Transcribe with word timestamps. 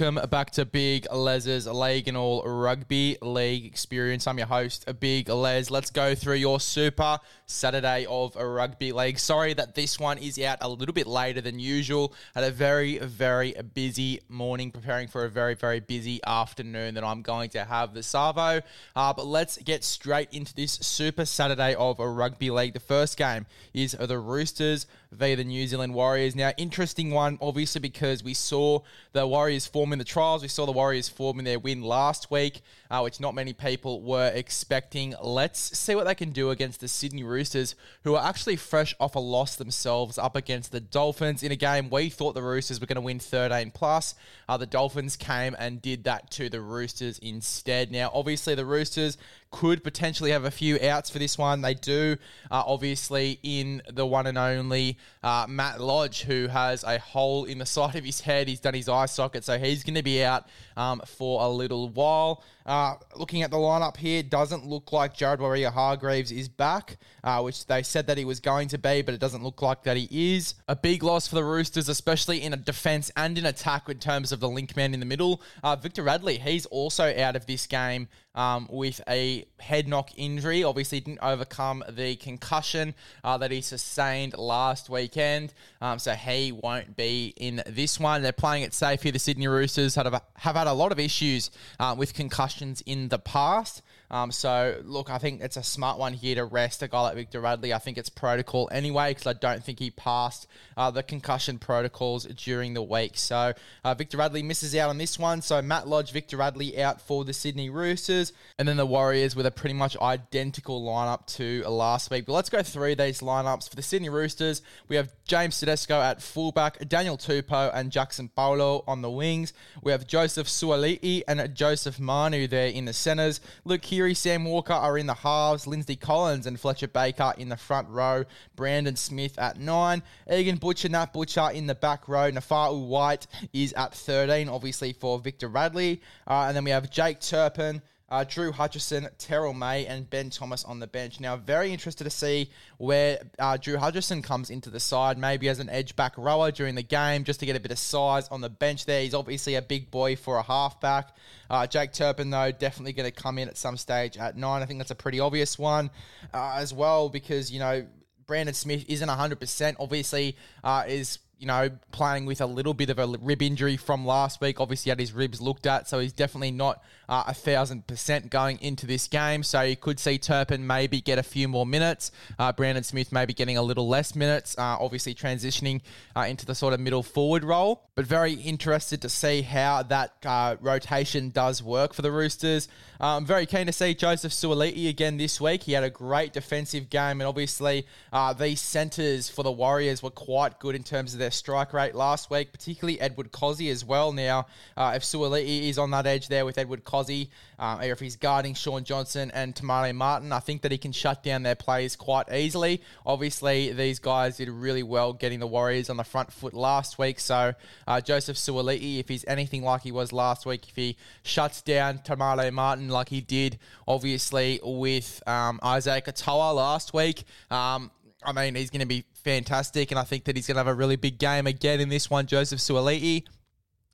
welcome 0.00 0.30
back 0.30 0.50
to 0.50 0.64
Big 0.64 1.06
Les's 1.12 1.66
League 1.66 2.08
and 2.08 2.16
All 2.16 2.42
Rugby 2.42 3.18
League 3.20 3.66
Experience. 3.66 4.26
I'm 4.26 4.38
your 4.38 4.46
host, 4.46 4.88
Big 4.98 5.28
Les. 5.28 5.68
Let's 5.68 5.90
go 5.90 6.14
through 6.14 6.36
your 6.36 6.58
Super 6.58 7.18
Saturday 7.44 8.06
of 8.08 8.34
Rugby 8.34 8.92
League. 8.92 9.18
Sorry 9.18 9.52
that 9.52 9.74
this 9.74 10.00
one 10.00 10.16
is 10.16 10.38
out 10.38 10.58
a 10.62 10.68
little 10.70 10.94
bit 10.94 11.06
later 11.06 11.42
than 11.42 11.58
usual. 11.58 12.14
Had 12.34 12.44
a 12.44 12.50
very, 12.50 12.96
very 12.98 13.54
busy 13.74 14.20
morning 14.30 14.70
preparing 14.70 15.06
for 15.06 15.26
a 15.26 15.28
very, 15.28 15.54
very 15.54 15.80
busy 15.80 16.18
afternoon 16.26 16.94
that 16.94 17.04
I'm 17.04 17.20
going 17.20 17.50
to 17.50 17.64
have 17.64 17.92
the 17.92 18.02
Savo. 18.02 18.62
Uh, 18.96 19.12
but 19.12 19.26
let's 19.26 19.58
get 19.58 19.84
straight 19.84 20.32
into 20.32 20.54
this 20.54 20.72
Super 20.72 21.26
Saturday 21.26 21.74
of 21.74 21.98
Rugby 21.98 22.50
League. 22.50 22.72
The 22.72 22.80
first 22.80 23.18
game 23.18 23.44
is 23.74 23.92
the 23.92 24.18
Roosters 24.18 24.86
via 25.12 25.36
the 25.36 25.44
New 25.44 25.66
Zealand 25.66 25.92
Warriors. 25.92 26.34
Now, 26.34 26.52
interesting 26.56 27.10
one, 27.10 27.36
obviously, 27.42 27.80
because 27.80 28.24
we 28.24 28.32
saw 28.32 28.80
the 29.12 29.26
Warriors 29.26 29.66
form 29.66 29.89
in 29.92 29.98
the 29.98 30.04
trials. 30.04 30.42
We 30.42 30.48
saw 30.48 30.66
the 30.66 30.72
Warriors 30.72 31.08
form 31.08 31.38
in 31.38 31.44
their 31.44 31.58
win 31.58 31.82
last 31.82 32.30
week, 32.30 32.60
uh, 32.90 33.00
which 33.00 33.20
not 33.20 33.34
many 33.34 33.52
people 33.52 34.00
were 34.02 34.30
expecting. 34.34 35.14
Let's 35.22 35.78
see 35.78 35.94
what 35.94 36.06
they 36.06 36.14
can 36.14 36.30
do 36.30 36.50
against 36.50 36.80
the 36.80 36.88
Sydney 36.88 37.22
Roosters, 37.22 37.74
who 38.04 38.14
are 38.14 38.26
actually 38.26 38.56
fresh 38.56 38.94
off 39.00 39.14
a 39.14 39.18
loss 39.18 39.56
themselves 39.56 40.18
up 40.18 40.36
against 40.36 40.72
the 40.72 40.80
Dolphins 40.80 41.42
in 41.42 41.52
a 41.52 41.56
game 41.56 41.90
we 41.90 42.08
thought 42.08 42.34
the 42.34 42.42
Roosters 42.42 42.80
were 42.80 42.86
going 42.86 42.96
to 42.96 43.02
win 43.02 43.18
13 43.18 43.70
plus. 43.70 44.14
Uh, 44.48 44.56
the 44.56 44.66
Dolphins 44.66 45.16
came 45.16 45.56
and 45.58 45.82
did 45.82 46.04
that 46.04 46.30
to 46.32 46.48
the 46.48 46.60
Roosters 46.60 47.18
instead. 47.18 47.90
Now, 47.90 48.10
obviously, 48.12 48.54
the 48.54 48.64
Roosters 48.64 49.18
could 49.50 49.82
potentially 49.82 50.30
have 50.30 50.44
a 50.44 50.50
few 50.50 50.78
outs 50.80 51.10
for 51.10 51.18
this 51.18 51.36
one. 51.36 51.60
They 51.60 51.74
do, 51.74 52.16
uh, 52.50 52.62
obviously, 52.66 53.38
in 53.42 53.82
the 53.90 54.06
one 54.06 54.26
and 54.26 54.38
only 54.38 54.98
uh, 55.22 55.46
Matt 55.48 55.80
Lodge, 55.80 56.22
who 56.22 56.46
has 56.46 56.84
a 56.84 56.98
hole 56.98 57.44
in 57.44 57.58
the 57.58 57.66
side 57.80 57.96
of 57.96 58.04
his 58.04 58.20
head. 58.20 58.48
He's 58.48 58.60
done 58.60 58.74
his 58.74 58.88
eye 58.88 59.06
socket, 59.06 59.44
so 59.44 59.58
he's 59.58 59.84
going 59.84 59.96
to 59.96 60.02
be 60.02 60.22
out 60.22 60.48
um, 60.76 61.02
for 61.04 61.42
a 61.42 61.48
little 61.48 61.88
while. 61.88 62.42
Uh, 62.66 62.94
looking 63.16 63.42
at 63.42 63.50
the 63.50 63.56
lineup 63.56 63.96
here, 63.96 64.22
doesn't 64.22 64.66
look 64.66 64.92
like 64.92 65.14
Jared 65.14 65.40
Waerea-Hargreaves 65.40 66.30
is 66.30 66.48
back, 66.48 66.98
uh, 67.24 67.40
which 67.40 67.66
they 67.66 67.82
said 67.82 68.06
that 68.06 68.18
he 68.18 68.24
was 68.24 68.38
going 68.38 68.68
to 68.68 68.78
be, 68.78 69.02
but 69.02 69.14
it 69.14 69.20
doesn't 69.20 69.42
look 69.42 69.62
like 69.62 69.82
that 69.82 69.96
he 69.96 70.34
is. 70.36 70.54
A 70.68 70.76
big 70.76 71.02
loss 71.02 71.26
for 71.26 71.34
the 71.34 71.42
Roosters, 71.42 71.88
especially 71.88 72.42
in 72.42 72.52
a 72.52 72.56
defence 72.56 73.10
and 73.16 73.36
in 73.36 73.46
attack 73.46 73.88
in 73.88 73.98
terms 73.98 74.30
of 74.30 74.40
the 74.40 74.48
link 74.48 74.76
man 74.76 74.94
in 74.94 75.00
the 75.00 75.06
middle. 75.06 75.42
Uh, 75.64 75.74
Victor 75.74 76.02
Radley, 76.02 76.38
he's 76.38 76.66
also 76.66 77.12
out 77.18 77.34
of 77.34 77.46
this 77.46 77.66
game 77.66 78.08
um, 78.34 78.68
with 78.70 79.00
a 79.08 79.44
head 79.58 79.88
knock 79.88 80.10
injury. 80.16 80.62
Obviously, 80.64 81.00
didn't 81.00 81.20
overcome 81.22 81.82
the 81.88 82.16
concussion 82.16 82.94
uh, 83.24 83.38
that 83.38 83.50
he 83.50 83.60
sustained 83.60 84.36
last 84.36 84.88
weekend, 84.88 85.52
um, 85.80 85.98
so 85.98 86.12
he 86.12 86.52
won't 86.52 86.96
be 86.96 87.34
in 87.36 87.62
this 87.66 87.98
one. 87.98 88.22
They're 88.22 88.32
playing 88.32 88.62
it 88.62 88.74
safe 88.74 89.02
here. 89.02 89.12
The 89.12 89.18
Sydney 89.18 89.48
Roosters 89.48 89.94
have, 89.94 90.22
have 90.36 90.56
had 90.56 90.66
a 90.66 90.72
lot 90.72 90.92
of 90.92 90.98
issues 90.98 91.50
uh, 91.78 91.94
with 91.96 92.14
concussions 92.14 92.82
in 92.82 93.08
the 93.08 93.18
past. 93.18 93.82
Um, 94.10 94.32
so, 94.32 94.80
look, 94.84 95.10
I 95.10 95.18
think 95.18 95.40
it's 95.40 95.56
a 95.56 95.62
smart 95.62 95.98
one 95.98 96.14
here 96.14 96.34
to 96.34 96.44
rest 96.44 96.82
a 96.82 96.88
guy 96.88 97.00
like 97.00 97.14
Victor 97.14 97.40
Radley. 97.40 97.72
I 97.72 97.78
think 97.78 97.98
it's 97.98 98.08
protocol 98.08 98.68
anyway 98.72 99.10
because 99.10 99.26
I 99.26 99.34
don't 99.34 99.62
think 99.62 99.78
he 99.78 99.90
passed 99.90 100.46
uh, 100.76 100.90
the 100.90 101.02
concussion 101.02 101.58
protocols 101.58 102.24
during 102.24 102.74
the 102.74 102.82
week. 102.82 103.16
So, 103.16 103.52
uh, 103.84 103.94
Victor 103.94 104.16
Radley 104.16 104.42
misses 104.42 104.74
out 104.74 104.90
on 104.90 104.98
this 104.98 105.18
one. 105.18 105.42
So, 105.42 105.62
Matt 105.62 105.86
Lodge, 105.86 106.12
Victor 106.12 106.36
Radley 106.36 106.82
out 106.82 107.00
for 107.00 107.24
the 107.24 107.32
Sydney 107.32 107.70
Roosters. 107.70 108.32
And 108.58 108.66
then 108.66 108.76
the 108.76 108.86
Warriors 108.86 109.36
with 109.36 109.46
a 109.46 109.50
pretty 109.50 109.74
much 109.74 109.96
identical 109.98 110.82
lineup 110.82 111.26
to 111.36 111.62
last 111.68 112.10
week. 112.10 112.26
But 112.26 112.32
let's 112.32 112.50
go 112.50 112.62
through 112.62 112.96
these 112.96 113.20
lineups. 113.20 113.68
For 113.70 113.76
the 113.76 113.82
Sydney 113.82 114.08
Roosters, 114.08 114.62
we 114.88 114.96
have 114.96 115.12
James 115.24 115.58
Tedesco 115.60 116.00
at 116.00 116.20
fullback, 116.20 116.88
Daniel 116.88 117.16
Tupou 117.16 117.70
and 117.72 117.90
Jackson 117.90 118.28
Paulo 118.28 118.84
on 118.86 119.02
the 119.02 119.10
wings. 119.10 119.52
We 119.82 119.92
have 119.92 120.06
Joseph 120.06 120.48
Suaalii 120.48 121.22
and 121.28 121.54
Joseph 121.54 122.00
Manu 122.00 122.46
there 122.48 122.68
in 122.68 122.86
the 122.86 122.92
centres. 122.92 123.40
Luke 123.64 123.82
Keary, 124.00 124.14
Sam 124.14 124.46
Walker 124.46 124.72
are 124.72 124.96
in 124.96 125.04
the 125.04 125.12
halves. 125.12 125.66
Lindsay 125.66 125.94
Collins 125.94 126.46
and 126.46 126.58
Fletcher 126.58 126.88
Baker 126.88 127.34
in 127.36 127.50
the 127.50 127.56
front 127.58 127.86
row. 127.90 128.24
Brandon 128.56 128.96
Smith 128.96 129.38
at 129.38 129.60
nine. 129.60 130.02
Egan 130.32 130.56
Butcher, 130.56 130.88
Nat 130.88 131.12
Butcher 131.12 131.50
in 131.52 131.66
the 131.66 131.74
back 131.74 132.08
row. 132.08 132.30
Naufahu 132.30 132.86
Whyte 132.86 133.26
is 133.52 133.74
at 133.74 133.92
13, 133.92 134.48
obviously 134.48 134.94
for 134.94 135.18
Victor 135.18 135.48
Radley. 135.48 136.00
Uh, 136.26 136.46
and 136.48 136.56
then 136.56 136.64
we 136.64 136.70
have 136.70 136.88
Jake 136.88 137.20
Turpin. 137.20 137.82
Uh, 138.10 138.24
Drew 138.24 138.50
Hutchison, 138.50 139.08
Terrell 139.18 139.52
May, 139.52 139.86
and 139.86 140.08
Ben 140.08 140.30
Thomas 140.30 140.64
on 140.64 140.80
the 140.80 140.86
bench. 140.86 141.20
Now, 141.20 141.36
very 141.36 141.72
interested 141.72 142.04
to 142.04 142.10
see 142.10 142.50
where 142.78 143.20
uh, 143.38 143.56
Drew 143.56 143.76
Hutchison 143.76 144.22
comes 144.22 144.50
into 144.50 144.68
the 144.68 144.80
side, 144.80 145.16
maybe 145.16 145.48
as 145.48 145.60
an 145.60 145.68
edge 145.68 145.94
back 145.94 146.14
rower 146.16 146.50
during 146.50 146.74
the 146.74 146.82
game, 146.82 147.24
just 147.24 147.40
to 147.40 147.46
get 147.46 147.56
a 147.56 147.60
bit 147.60 147.70
of 147.70 147.78
size 147.78 148.26
on 148.28 148.40
the 148.40 148.48
bench 148.48 148.84
there. 148.86 149.02
He's 149.02 149.14
obviously 149.14 149.54
a 149.54 149.62
big 149.62 149.90
boy 149.90 150.16
for 150.16 150.38
a 150.38 150.42
halfback. 150.42 151.16
Uh, 151.48 151.66
Jake 151.66 151.92
Turpin, 151.92 152.30
though, 152.30 152.50
definitely 152.50 152.92
going 152.92 153.10
to 153.10 153.22
come 153.22 153.38
in 153.38 153.48
at 153.48 153.56
some 153.56 153.76
stage 153.76 154.16
at 154.16 154.36
nine. 154.36 154.62
I 154.62 154.66
think 154.66 154.80
that's 154.80 154.90
a 154.90 154.96
pretty 154.96 155.20
obvious 155.20 155.58
one 155.58 155.90
uh, 156.34 156.54
as 156.56 156.74
well 156.74 157.08
because, 157.08 157.52
you 157.52 157.60
know, 157.60 157.86
Brandon 158.26 158.54
Smith 158.54 158.84
isn't 158.88 159.08
100%. 159.08 159.76
Obviously, 159.78 160.36
uh, 160.62 160.84
is 160.86 161.18
you 161.40 161.46
know, 161.46 161.70
playing 161.90 162.26
with 162.26 162.42
a 162.42 162.46
little 162.46 162.74
bit 162.74 162.90
of 162.90 162.98
a 162.98 163.06
rib 163.06 163.40
injury 163.40 163.78
from 163.78 164.04
last 164.04 164.42
week. 164.42 164.60
Obviously, 164.60 164.90
had 164.90 165.00
his 165.00 165.14
ribs 165.14 165.40
looked 165.40 165.66
at, 165.66 165.88
so 165.88 165.98
he's 165.98 166.12
definitely 166.12 166.50
not 166.50 166.82
uh, 167.08 167.24
a 167.26 167.34
thousand 167.34 167.86
percent 167.86 168.30
going 168.30 168.60
into 168.60 168.86
this 168.86 169.08
game. 169.08 169.42
So 169.42 169.62
you 169.62 169.74
could 169.74 169.98
see 169.98 170.18
Turpin 170.18 170.66
maybe 170.66 171.00
get 171.00 171.18
a 171.18 171.22
few 171.22 171.48
more 171.48 171.64
minutes. 171.64 172.12
Uh, 172.38 172.52
Brandon 172.52 172.84
Smith 172.84 173.10
maybe 173.10 173.32
getting 173.32 173.56
a 173.56 173.62
little 173.62 173.88
less 173.88 174.14
minutes. 174.14 174.54
Uh, 174.58 174.76
obviously, 174.78 175.14
transitioning 175.14 175.80
uh, 176.14 176.26
into 176.28 176.44
the 176.44 176.54
sort 176.54 176.74
of 176.74 176.80
middle 176.80 177.02
forward 177.02 177.42
role. 177.42 177.82
But 177.94 178.04
very 178.04 178.34
interested 178.34 179.00
to 179.02 179.08
see 179.08 179.40
how 179.40 179.82
that 179.84 180.12
uh, 180.24 180.56
rotation 180.60 181.30
does 181.30 181.62
work 181.62 181.94
for 181.94 182.02
the 182.02 182.12
Roosters. 182.12 182.68
I'm 183.00 183.18
um, 183.18 183.26
very 183.26 183.46
keen 183.46 183.64
to 183.64 183.72
see 183.72 183.94
Joseph 183.94 184.32
Suaalii 184.32 184.90
again 184.90 185.16
this 185.16 185.40
week. 185.40 185.62
He 185.62 185.72
had 185.72 185.84
a 185.84 185.90
great 185.90 186.34
defensive 186.34 186.90
game, 186.90 187.22
and 187.22 187.28
obviously, 187.28 187.86
uh, 188.12 188.34
these 188.34 188.60
centres 188.60 189.30
for 189.30 189.42
the 189.42 189.50
Warriors 189.50 190.02
were 190.02 190.10
quite 190.10 190.58
good 190.58 190.74
in 190.74 190.82
terms 190.82 191.14
of 191.14 191.18
their 191.18 191.29
strike 191.30 191.72
rate 191.72 191.94
last 191.94 192.30
week, 192.30 192.52
particularly 192.52 193.00
Edward 193.00 193.32
Kosi 193.32 193.70
as 193.70 193.84
well. 193.84 194.12
Now, 194.12 194.46
uh, 194.76 194.92
if 194.96 195.02
Suaalii 195.02 195.68
is 195.68 195.78
on 195.78 195.90
that 195.92 196.06
edge 196.06 196.28
there 196.28 196.44
with 196.44 196.58
Edward 196.58 196.84
Kosi, 196.84 197.28
um, 197.58 197.80
or 197.80 197.84
if 197.84 198.00
he's 198.00 198.16
guarding 198.16 198.54
Shaun 198.54 198.84
Johnson 198.84 199.30
and 199.34 199.54
Te 199.54 199.64
Maire 199.64 199.92
Martin, 199.92 200.32
I 200.32 200.40
think 200.40 200.62
that 200.62 200.72
he 200.72 200.78
can 200.78 200.92
shut 200.92 201.22
down 201.22 201.42
their 201.42 201.54
plays 201.54 201.96
quite 201.96 202.32
easily. 202.32 202.82
Obviously, 203.04 203.72
these 203.72 203.98
guys 203.98 204.38
did 204.38 204.48
really 204.48 204.82
well 204.82 205.12
getting 205.12 205.40
the 205.40 205.46
Warriors 205.46 205.90
on 205.90 205.96
the 205.96 206.04
front 206.04 206.32
foot 206.32 206.54
last 206.54 206.98
week. 206.98 207.20
So, 207.20 207.54
uh, 207.86 208.00
Joseph 208.00 208.36
Suaalii, 208.36 209.00
if 209.00 209.08
he's 209.08 209.24
anything 209.26 209.62
like 209.62 209.82
he 209.82 209.92
was 209.92 210.12
last 210.12 210.46
week, 210.46 210.68
if 210.68 210.76
he 210.76 210.96
shuts 211.22 211.60
down 211.62 211.98
Te 211.98 212.14
Maire 212.14 212.50
Martin 212.50 212.88
like 212.88 213.08
he 213.10 213.20
did, 213.20 213.58
obviously, 213.86 214.60
with 214.62 215.22
um, 215.26 215.60
Isaac 215.62 216.06
Katoa 216.06 216.54
last 216.54 216.94
week, 216.94 217.24
um, 217.50 217.90
I 218.22 218.32
mean, 218.32 218.54
he's 218.54 218.70
going 218.70 218.80
to 218.80 218.86
be 218.86 219.04
fantastic, 219.24 219.90
and 219.90 219.98
I 219.98 220.04
think 220.04 220.24
that 220.24 220.36
he's 220.36 220.46
going 220.46 220.56
to 220.56 220.60
have 220.60 220.66
a 220.66 220.74
really 220.74 220.96
big 220.96 221.18
game 221.18 221.46
again 221.46 221.80
in 221.80 221.88
this 221.88 222.10
one. 222.10 222.26
Joseph 222.26 222.60
Suaalii. 222.60 223.24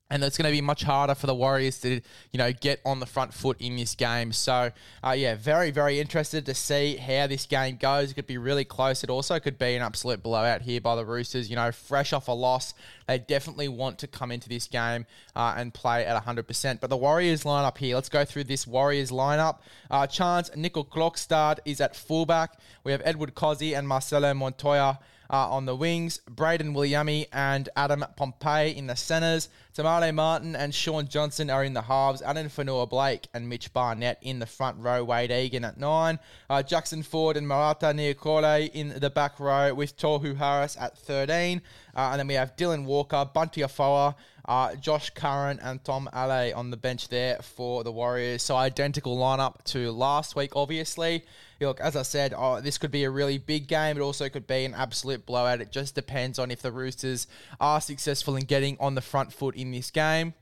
And 0.09 0.23
it's 0.23 0.39
going 0.39 0.49
to 0.49 0.53
be 0.53 0.61
much 0.61 0.85
harder 0.85 1.17
for 1.17 1.27
the 1.27 1.35
Warriors 1.35 1.81
to, 1.81 2.01
you 2.31 2.39
know, 2.39 2.53
get 2.53 2.81
on 2.85 3.01
the 3.01 3.07
front 3.07 3.35
foot 3.35 3.61
in 3.61 3.75
this 3.75 3.97
game. 3.97 4.33
So, 4.33 4.71
uh, 5.05 5.11
yeah, 5.11 5.35
very, 5.35 5.73
very 5.73 5.99
interested 5.99 6.47
to 6.47 6.55
see 6.55 6.95
how 6.95 7.27
this 7.27 7.45
game 7.45 7.77
goes. 7.77 8.13
It 8.13 8.15
could 8.15 8.29
be 8.29 8.39
really 8.39 8.65
close. 8.65 9.03
It 9.03 9.11
also 9.11 9.41
could 9.41 9.59
be 9.59 9.75
an 9.75 9.83
absolute 9.83 10.23
blowout 10.23 10.63
here 10.63 10.81
by 10.81 10.95
the 10.95 11.05
Roosters. 11.05 11.51
You 11.51 11.57
know, 11.57 11.73
fresh 11.73 12.13
off 12.13 12.29
a 12.29 12.33
loss, 12.33 12.73
they 13.09 13.19
definitely 13.19 13.67
want 13.67 13.99
to 13.99 14.07
come 14.07 14.31
into 14.31 14.49
this 14.49 14.69
game 14.69 15.07
uh, 15.35 15.55
and 15.57 15.75
play 15.75 16.07
at 16.07 16.25
100%. 16.25 16.81
But 16.81 16.89
the 16.89 16.97
Warriors 16.97 17.43
lineup 17.43 17.77
here, 17.77 17.97
let's 17.97 18.09
go 18.09 18.25
through 18.25 18.45
this 18.45 18.65
Warriors 18.65 19.11
lineup. 19.11 19.59
Uh, 19.91 20.07
Charnze 20.07 20.55
Nicoll-Klokstad 20.57 21.59
is 21.65 21.81
at 21.81 21.97
fullback. 21.97 22.61
We 22.85 22.93
have 22.93 23.03
Edward 23.05 23.35
Kosi 23.35 23.77
and 23.77 23.89
Marcelo 23.89 24.33
Montoya 24.35 25.01
uh, 25.31 25.51
on 25.51 25.67
the 25.67 25.75
wings, 25.75 26.21
Brayden 26.31 26.75
Williami 26.75 27.27
and 27.33 27.69
Adam 27.77 28.05
Pompey 28.17 28.77
in 28.77 28.87
the 28.87 28.97
centres, 28.97 29.49
Te 29.75 29.83
Maire 29.83 30.13
Martin 30.13 30.57
and 30.57 30.75
Shaun 30.75 31.07
Johnson 31.09 31.51
are 31.51 31.65
in 31.65 31.75
the 31.75 31.83
halves, 31.83 32.23
Addin 32.23 32.49
Fonua-Blake 32.49 33.29
and 33.35 33.49
Mitch 33.49 33.73
Barnett 33.73 34.19
in 34.23 34.39
the 34.39 34.47
front 34.47 34.79
row, 34.79 35.05
Wade 35.05 35.31
Egan 35.31 35.65
at 35.65 35.79
nine, 35.79 36.19
uh, 36.49 36.63
Jackson 36.63 37.03
Ford 37.03 37.37
and 37.37 37.47
Marata 37.47 37.93
Niukore 37.95 38.71
in 38.73 38.99
the 39.01 39.11
back 39.11 39.39
row 39.39 39.75
with 39.75 39.97
Tohu 39.97 40.37
Harris 40.37 40.77
at 40.81 40.97
13, 40.99 41.61
uh, 41.95 42.09
and 42.11 42.21
then 42.21 42.27
we 42.27 42.35
have 42.35 42.57
Dylan 42.57 42.85
Walker, 42.85 43.29
Bunty 43.33 43.63
Afoa, 43.63 44.15
uh, 44.47 44.75
Josh 44.77 45.11
Curran 45.11 45.59
and 45.61 45.83
Tom 45.85 46.09
Ale 46.15 46.55
on 46.55 46.71
the 46.71 46.77
bench 46.77 47.09
there 47.09 47.39
for 47.43 47.85
the 47.85 47.93
Warriors. 47.93 48.43
So 48.43 48.57
identical 48.57 49.17
lineup 49.17 49.63
to 49.65 49.91
last 49.91 50.37
week, 50.37 50.55
obviously. 50.57 51.25
Look, 51.61 51.81
as 51.81 51.97
I 51.97 52.03
said, 52.03 52.35
oh, 52.37 52.61
this 52.61 52.79
could 52.79 52.91
be 52.91 53.05
a 53.05 53.11
really 53.11 53.39
big 53.39 53.67
game. 53.67 53.97
It 53.97 54.01
also 54.01 54.29
could 54.29 54.47
be 54.47 54.65
an 54.65 54.75
absolute 54.75 55.25
blowout. 55.25 55.61
It 55.61 55.73
just 55.73 55.95
depends 55.95 56.39
on 56.39 56.51
if 56.51 56.63
the 56.63 56.73
Roosters 56.73 57.27
are 57.61 57.81
successful 57.81 58.37
in 58.37 58.45
getting 58.45 58.77
on 58.79 58.95
the 58.95 59.01
front 59.01 59.33
foot 59.33 59.57
in 59.57 59.71
this 59.71 59.91
game. 59.91 60.35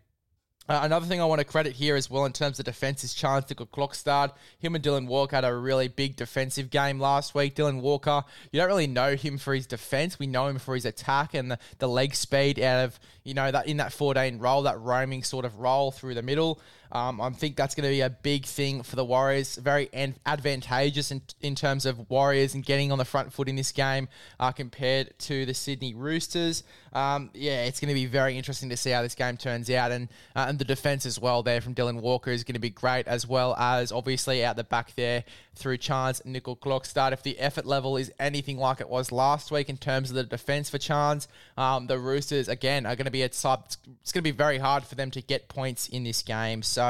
Uh, 0.66 0.81
another 0.82 1.05
thing 1.05 1.20
I 1.20 1.26
want 1.26 1.40
to 1.40 1.44
credit 1.44 1.75
here 1.75 1.94
as 1.94 2.08
well 2.08 2.25
in 2.25 2.32
terms 2.32 2.58
of 2.58 2.64
defense 2.64 3.05
is 3.05 3.12
Charnze 3.12 3.49
Nicoll-Klokstad. 3.49 4.32
Him 4.58 4.75
and 4.75 4.82
Dylan 4.82 5.06
Walker 5.06 5.37
had 5.37 5.44
a 5.44 5.55
really 5.55 5.88
big 5.88 6.16
defensive 6.16 6.70
game 6.70 6.99
last 6.99 7.34
week. 7.34 7.55
Dylan 7.55 7.82
Walker, 7.82 8.25
you 8.50 8.58
don't 8.58 8.69
really 8.69 8.87
know 8.87 9.14
him 9.14 9.37
for 9.37 9.55
his 9.55 9.66
defense. 9.66 10.19
We 10.19 10.26
know 10.26 10.46
him 10.46 10.58
for 10.58 10.75
his 10.75 10.87
attack 10.87 11.34
and 11.34 11.50
the, 11.50 11.58
the 11.81 11.88
leg 11.88 12.14
speed 12.14 12.58
out 12.58 12.82
of, 12.82 12.99
you 13.25 13.34
know, 13.34 13.50
that 13.50 13.66
in 13.66 13.76
that 13.76 13.93
14 13.93 14.38
role, 14.38 14.62
that 14.62 14.81
roaming 14.81 15.22
sort 15.22 15.44
of 15.44 15.58
role 15.58 15.90
through 15.90 16.14
the 16.14 16.22
middle. 16.22 16.58
Um, 16.94 17.20
I 17.20 17.29
think 17.31 17.56
that's 17.56 17.75
going 17.75 17.82
to 17.82 17.91
be 17.91 18.02
a 18.02 18.11
big 18.11 18.46
thing 18.46 18.85
for 18.85 18.94
the 18.94 19.05
Warriors. 19.05 19.56
Very 19.56 19.91
advantageous 20.25 21.11
in, 21.11 21.23
in 21.41 21.56
terms 21.56 21.87
of 21.87 22.08
Warriors 22.08 22.55
and 22.55 22.64
getting 22.64 22.93
on 22.93 22.99
the 22.99 23.05
front 23.05 23.32
foot 23.32 23.49
in 23.49 23.56
this 23.56 23.73
game 23.73 24.08
uh, 24.38 24.52
compared 24.52 25.19
to 25.19 25.44
the 25.44 25.55
Sydney 25.55 25.93
Roosters. 25.93 26.62
Um, 26.93 27.31
yeah, 27.35 27.64
it's 27.64 27.81
going 27.81 27.88
to 27.88 27.94
be 27.94 28.06
very 28.06 28.38
interesting 28.38 28.69
to 28.70 28.76
see 28.76 28.91
how 28.91 29.02
this 29.02 29.17
game 29.17 29.37
turns 29.37 29.69
out. 29.70 29.91
And, 29.91 30.08
uh, 30.37 30.46
and 30.49 30.58
the 30.58 30.64
defense 30.64 31.05
as 31.05 31.19
well 31.19 31.43
there 31.43 31.61
from 31.61 31.75
Dylan 31.75 32.00
Walker 32.00 32.31
is 32.31 32.44
going 32.44 32.55
to 32.55 32.61
be 32.61 32.70
great, 32.70 33.08
as 33.08 33.26
well 33.26 33.56
as 33.56 33.90
obviously 33.90 34.44
out 34.44 34.55
the 34.55 34.62
back 34.62 34.94
there 34.94 35.25
through 35.56 35.79
Charnze 35.79 36.23
Nicoll-Klokstad. 36.25 37.12
If 37.12 37.25
the 37.25 37.38
effort 37.40 37.67
level 37.67 37.97
is 37.97 38.12
anything 38.20 38.58
like 38.58 38.81
it 38.81 38.88
was 38.88 39.11
last 39.11 39.50
week 39.50 39.69
in 39.69 39.76
terms 39.76 40.11
of 40.11 40.17
the 40.17 40.23
defense 40.23 40.70
for 40.70 40.79
Charnze, 40.79 41.26
um, 41.56 41.88
the 41.88 41.99
Roosters, 41.99 42.49
again, 42.49 42.87
are 42.87 42.94
going 42.94 43.06
to 43.06 43.11
be 43.11 43.25
at 43.25 43.35
sub. 43.35 43.64
It's 44.02 44.12
going 44.12 44.23
to 44.23 44.31
be 44.32 44.37
very 44.37 44.58
hard 44.58 44.85
for 44.85 44.94
them 44.94 45.11
to 45.12 45.20
get 45.20 45.49
points 45.49 45.88
in 45.88 46.05
this 46.05 46.23
game. 46.23 46.62
So, 46.62 46.83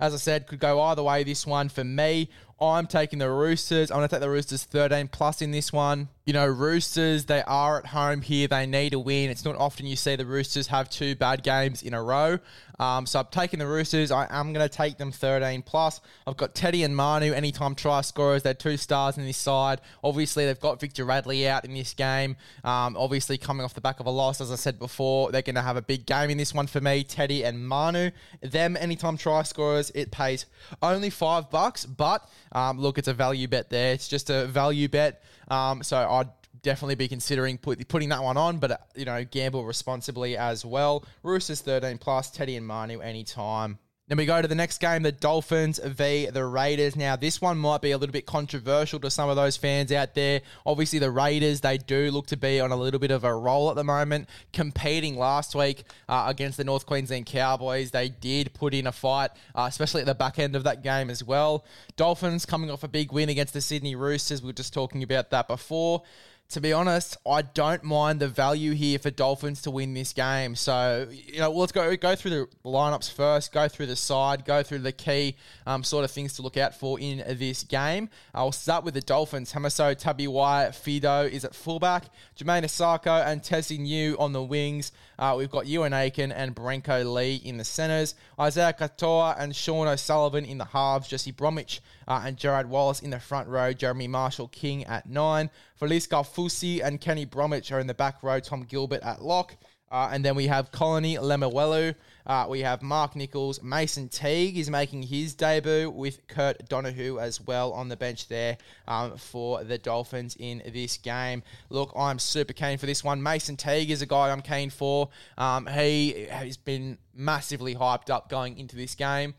as 0.00 0.14
I 0.14 0.16
said, 0.16 0.46
could 0.46 0.60
go 0.60 0.80
either 0.82 1.02
way 1.02 1.24
this 1.24 1.46
one 1.46 1.68
for 1.68 1.84
me. 1.84 2.28
I'm 2.58 2.86
taking 2.86 3.18
the 3.18 3.30
Roosters. 3.30 3.90
I'm 3.90 3.98
going 3.98 4.08
to 4.08 4.14
take 4.14 4.22
the 4.22 4.30
Roosters 4.30 4.64
13 4.64 5.08
plus 5.08 5.42
in 5.42 5.50
this 5.50 5.74
one. 5.74 6.08
You 6.24 6.32
know, 6.32 6.46
Roosters, 6.46 7.26
they 7.26 7.42
are 7.42 7.78
at 7.78 7.86
home 7.86 8.22
here. 8.22 8.48
They 8.48 8.66
need 8.66 8.94
a 8.94 8.98
win. 8.98 9.30
It's 9.30 9.44
not 9.44 9.56
often 9.56 9.86
you 9.86 9.94
see 9.94 10.16
the 10.16 10.26
Roosters 10.26 10.66
have 10.68 10.88
two 10.88 11.14
bad 11.14 11.42
games 11.42 11.82
in 11.82 11.92
a 11.92 12.02
row. 12.02 12.38
Um, 12.78 13.06
so 13.06 13.20
I'm 13.20 13.26
taking 13.30 13.58
the 13.58 13.66
Roosters. 13.66 14.10
I 14.10 14.26
am 14.30 14.52
going 14.52 14.66
to 14.66 14.74
take 14.74 14.98
them 14.98 15.12
13 15.12 15.62
plus. 15.62 16.00
I've 16.26 16.36
got 16.36 16.54
Teddy 16.54 16.82
and 16.82 16.96
Manu, 16.96 17.32
anytime 17.32 17.74
try 17.74 18.00
scorers. 18.00 18.42
They're 18.42 18.54
two 18.54 18.76
stars 18.76 19.18
in 19.18 19.24
this 19.24 19.36
side. 19.36 19.80
Obviously, 20.02 20.46
they've 20.46 20.58
got 20.58 20.80
Victor 20.80 21.04
Radley 21.04 21.46
out 21.48 21.64
in 21.64 21.74
this 21.74 21.94
game. 21.94 22.36
Um, 22.64 22.96
obviously, 22.96 23.38
coming 23.38 23.64
off 23.64 23.74
the 23.74 23.80
back 23.80 24.00
of 24.00 24.06
a 24.06 24.10
loss, 24.10 24.40
as 24.40 24.50
I 24.50 24.56
said 24.56 24.78
before, 24.78 25.30
they're 25.30 25.42
going 25.42 25.54
to 25.54 25.62
have 25.62 25.76
a 25.76 25.82
big 25.82 26.06
game 26.06 26.30
in 26.30 26.38
this 26.38 26.52
one 26.52 26.66
for 26.66 26.80
me. 26.80 27.04
Teddy 27.04 27.44
and 27.44 27.66
Manu, 27.68 28.10
them 28.40 28.76
anytime 28.76 29.16
try 29.16 29.42
scorers. 29.42 29.90
It 29.94 30.10
pays 30.10 30.46
only 30.82 31.10
five 31.10 31.50
bucks, 31.50 31.86
but 31.86 32.28
um, 32.52 32.78
look, 32.78 32.98
it's 32.98 33.08
a 33.08 33.14
value 33.14 33.48
bet 33.48 33.70
there. 33.70 33.92
It's 33.92 34.08
just 34.08 34.30
a 34.30 34.46
value 34.46 34.88
bet. 34.88 35.22
Um, 35.48 35.82
so 35.82 35.96
I'd 35.96 36.28
definitely 36.62 36.96
be 36.96 37.08
considering 37.08 37.58
put, 37.58 37.86
putting 37.88 38.08
that 38.10 38.22
one 38.22 38.36
on, 38.36 38.58
but 38.58 38.70
uh, 38.72 38.76
you 38.94 39.04
know, 39.04 39.24
gamble 39.24 39.64
responsibly 39.64 40.36
as 40.36 40.64
well. 40.64 41.04
Roosters 41.22 41.60
13 41.60 41.98
plus, 41.98 42.30
Teddy 42.30 42.56
and 42.56 42.66
Manu 42.66 43.00
anytime. 43.00 43.78
Then 44.08 44.18
we 44.18 44.26
go 44.26 44.40
to 44.40 44.46
the 44.46 44.54
next 44.54 44.78
game, 44.78 45.02
the 45.02 45.10
Dolphins 45.10 45.80
v 45.84 46.26
the 46.26 46.44
Raiders. 46.44 46.94
Now, 46.94 47.16
this 47.16 47.40
one 47.40 47.58
might 47.58 47.80
be 47.82 47.90
a 47.90 47.98
little 47.98 48.12
bit 48.12 48.24
controversial 48.24 49.00
to 49.00 49.10
some 49.10 49.28
of 49.28 49.34
those 49.34 49.56
fans 49.56 49.90
out 49.90 50.14
there. 50.14 50.42
Obviously, 50.64 51.00
the 51.00 51.10
Raiders, 51.10 51.60
they 51.60 51.76
do 51.76 52.12
look 52.12 52.28
to 52.28 52.36
be 52.36 52.60
on 52.60 52.70
a 52.70 52.76
little 52.76 53.00
bit 53.00 53.10
of 53.10 53.24
a 53.24 53.34
roll 53.34 53.68
at 53.68 53.74
the 53.74 53.82
moment, 53.82 54.28
competing 54.52 55.18
last 55.18 55.56
week 55.56 55.82
uh, 56.08 56.26
against 56.28 56.56
the 56.56 56.62
North 56.62 56.86
Queensland 56.86 57.26
Cowboys. 57.26 57.90
They 57.90 58.08
did 58.08 58.54
put 58.54 58.74
in 58.74 58.86
a 58.86 58.92
fight, 58.92 59.32
uh, 59.56 59.66
especially 59.68 60.02
at 60.02 60.06
the 60.06 60.14
back 60.14 60.38
end 60.38 60.54
of 60.54 60.62
that 60.62 60.84
game 60.84 61.10
as 61.10 61.24
well. 61.24 61.64
Dolphins 61.96 62.46
coming 62.46 62.70
off 62.70 62.84
a 62.84 62.88
big 62.88 63.10
win 63.10 63.28
against 63.28 63.54
the 63.54 63.60
Sydney 63.60 63.96
Roosters. 63.96 64.40
We 64.40 64.46
were 64.46 64.52
just 64.52 64.72
talking 64.72 65.02
about 65.02 65.30
that 65.30 65.48
before 65.48 66.04
to 66.48 66.60
be 66.60 66.72
honest, 66.72 67.16
I 67.26 67.42
don't 67.42 67.82
mind 67.82 68.20
the 68.20 68.28
value 68.28 68.72
here 68.72 69.00
for 69.00 69.10
Dolphins 69.10 69.62
to 69.62 69.70
win 69.70 69.94
this 69.94 70.12
game. 70.12 70.54
So, 70.54 71.08
you 71.10 71.40
know, 71.40 71.50
let's 71.50 71.72
go 71.72 71.96
go 71.96 72.14
through 72.14 72.30
the 72.30 72.48
lineups 72.64 73.12
first, 73.12 73.52
go 73.52 73.66
through 73.66 73.86
the 73.86 73.96
side, 73.96 74.44
go 74.44 74.62
through 74.62 74.78
the 74.78 74.92
key 74.92 75.36
um, 75.66 75.82
sort 75.82 76.04
of 76.04 76.10
things 76.10 76.34
to 76.34 76.42
look 76.42 76.56
out 76.56 76.74
for 76.74 77.00
in 77.00 77.24
this 77.36 77.64
game. 77.64 78.08
I'll 78.32 78.52
start 78.52 78.84
with 78.84 78.94
the 78.94 79.00
Dolphins. 79.00 79.52
Hamiso 79.52 80.00
Tabuai-Fidow 80.00 81.30
is 81.30 81.44
at 81.44 81.54
fullback, 81.54 82.04
Jamayne 82.38 82.62
Isaako 82.62 83.26
and 83.26 83.42
Tesi 83.42 83.78
Niu 83.78 84.16
on 84.18 84.32
the 84.32 84.42
wings. 84.42 84.92
Uh, 85.18 85.34
we've 85.36 85.50
got 85.50 85.64
Euan 85.64 85.98
Aiken 85.98 86.30
and 86.30 86.54
Brenko 86.54 87.12
Lee 87.12 87.36
in 87.36 87.56
the 87.56 87.64
centres, 87.64 88.14
Isaiah 88.38 88.74
Katoa 88.78 89.34
and 89.38 89.56
Sean 89.56 89.88
O'Sullivan 89.88 90.44
in 90.44 90.58
the 90.58 90.66
halves, 90.66 91.08
Jesse 91.08 91.32
Bromwich 91.32 91.80
uh, 92.06 92.22
and 92.24 92.36
Jarrod 92.36 92.66
Wallace 92.66 93.00
in 93.00 93.10
the 93.10 93.18
front 93.18 93.48
row, 93.48 93.72
Jeremy 93.72 94.08
Marshall 94.08 94.48
King 94.48 94.84
at 94.84 95.08
nine, 95.08 95.50
Felise 95.80 96.08
Kaufusi 96.08 96.82
and 96.82 97.00
Kenny 97.00 97.24
Bromwich 97.24 97.70
are 97.72 97.80
in 97.80 97.86
the 97.86 97.94
back 97.94 98.22
row, 98.22 98.40
Tom 98.40 98.62
Gilbert 98.62 99.02
at 99.02 99.22
lock. 99.22 99.56
Uh, 99.90 100.08
and 100.12 100.24
then 100.24 100.34
we 100.34 100.46
have 100.48 100.72
Connelly 100.72 101.14
Lemuelu. 101.14 101.94
Uh, 102.26 102.46
we 102.48 102.60
have 102.60 102.82
Mark 102.82 103.14
Nicholls. 103.14 103.62
Mason 103.62 104.08
Teague 104.08 104.58
is 104.58 104.68
making 104.68 105.02
his 105.02 105.34
debut 105.34 105.88
with 105.88 106.26
Kurt 106.26 106.68
Donoghoe 106.68 107.22
as 107.22 107.40
well 107.40 107.72
on 107.72 107.88
the 107.88 107.96
bench 107.96 108.26
there 108.26 108.58
um, 108.88 109.16
for 109.16 109.62
the 109.62 109.78
Dolphins 109.78 110.36
in 110.40 110.60
this 110.72 110.96
game. 110.96 111.44
Look, 111.70 111.92
I'm 111.94 112.18
super 112.18 112.52
keen 112.52 112.78
for 112.78 112.86
this 112.86 113.04
one. 113.04 113.22
Mason 113.22 113.56
Teague 113.56 113.90
is 113.90 114.02
a 114.02 114.06
guy 114.06 114.30
I'm 114.30 114.42
keen 114.42 114.70
for. 114.70 115.08
Um, 115.38 115.66
he 115.68 116.26
has 116.30 116.56
been 116.56 116.98
massively 117.14 117.76
hyped 117.76 118.10
up 118.10 118.28
going 118.28 118.58
into 118.58 118.74
this 118.74 118.96
game 118.96 119.34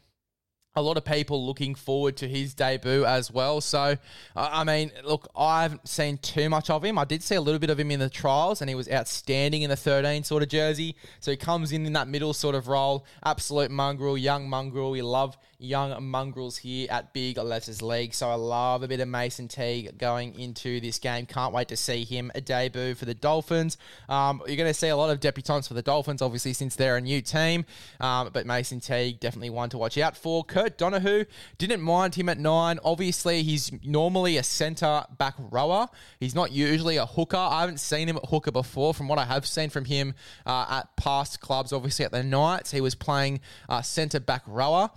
a 0.78 0.82
lot 0.82 0.96
of 0.96 1.04
people 1.04 1.46
looking 1.46 1.76
forward 1.76 2.16
to 2.18 2.28
his 2.28 2.54
debut 2.54 3.04
as 3.04 3.32
well. 3.32 3.60
So, 3.62 3.98
I 4.36 4.64
mean, 4.64 4.92
look, 5.04 5.28
I 5.36 5.64
haven't 5.64 5.88
seen 5.90 6.18
too 6.20 6.50
much 6.50 6.70
of 6.70 6.84
him. 6.84 6.98
I 6.98 7.06
did 7.06 7.24
see 7.24 7.36
a 7.36 7.42
little 7.42 7.60
bit 7.60 7.70
of 7.70 7.80
him 7.80 7.92
in 7.92 8.00
the 8.00 8.10
trials, 8.10 8.62
and 8.62 8.70
he 8.70 8.76
was 8.76 8.90
outstanding 8.90 9.64
in 9.64 9.70
the 9.70 9.76
13 9.76 10.24
sort 10.24 10.44
of 10.44 10.50
jersey. 10.50 10.96
So 11.20 11.32
he 11.32 11.38
comes 11.38 11.72
in 11.72 11.86
in 11.86 11.94
that 11.94 12.08
middle 12.08 12.34
sort 12.34 12.56
of 12.56 12.68
role. 12.68 13.06
Absolute 13.26 13.72
mongrel, 13.72 14.18
young 14.18 14.50
mongrel. 14.50 14.92
We 14.92 15.02
love 15.02 15.38
young 15.60 16.04
mongrels 16.04 16.58
here 16.58 16.88
at 16.92 17.14
Big 17.14 17.38
Les's 17.38 17.82
League. 17.82 18.14
So 18.14 18.30
I 18.30 18.36
love 18.36 18.84
a 18.84 18.88
bit 18.88 19.00
of 19.00 19.08
Mason 19.08 19.48
Teague 19.48 19.98
going 19.98 20.40
into 20.40 20.80
this 20.80 21.00
game. 21.00 21.26
Can't 21.26 21.54
wait 21.54 21.70
to 21.70 21.78
see 21.78 22.04
him 22.04 22.32
a 22.36 22.42
debut 22.42 22.96
for 22.96 23.06
the 23.06 23.14
Dolphins. 23.14 23.78
Um, 24.08 24.42
you're 24.46 24.58
going 24.58 24.70
to 24.70 24.74
see 24.74 24.90
a 24.90 24.96
lot 24.96 25.10
of 25.10 25.20
debutants 25.20 25.68
for 25.68 25.74
the 25.74 25.82
Dolphins, 25.82 26.22
obviously, 26.22 26.54
since 26.54 26.76
they're 26.76 26.98
a 26.98 27.02
new 27.02 27.22
team. 27.22 27.66
Um, 28.00 28.30
but 28.32 28.46
Mason 28.46 28.80
Teague, 28.80 29.20
definitely 29.20 29.50
one 29.50 29.70
to 29.70 29.78
watch 29.78 29.98
out 29.98 30.16
for. 30.16 30.44
Kurt 30.44 30.67
Donoghoe, 30.70 31.26
didn't 31.58 31.82
mind 31.82 32.16
him 32.16 32.30
at 32.30 32.40
nine. 32.40 32.80
Obviously, 32.84 33.44
he's 33.44 33.72
normally 33.84 34.38
a 34.38 34.44
centre 34.44 35.04
back 35.18 35.36
rower. 35.38 35.88
He's 36.20 36.36
not 36.36 36.52
usually 36.52 36.98
a 36.98 37.06
hooker. 37.06 37.38
I 37.38 37.62
haven't 37.62 37.80
seen 37.80 38.10
him 38.10 38.18
at 38.18 38.26
hooker 38.26 38.52
before. 38.52 38.94
From 38.94 39.08
what 39.08 39.20
I 39.20 39.26
have 39.26 39.46
seen 39.46 39.70
from 39.70 39.86
him 39.86 40.14
uh, 40.46 40.66
at 40.70 40.96
past 40.98 41.40
clubs, 41.40 41.72
obviously 41.72 42.06
at 42.06 42.12
the 42.12 42.24
Knights, 42.24 42.72
he 42.72 42.82
was 42.82 42.96
playing 42.96 43.40
uh, 43.70 43.82
centre 43.82 44.20
back 44.20 44.44
rower. 44.48 44.90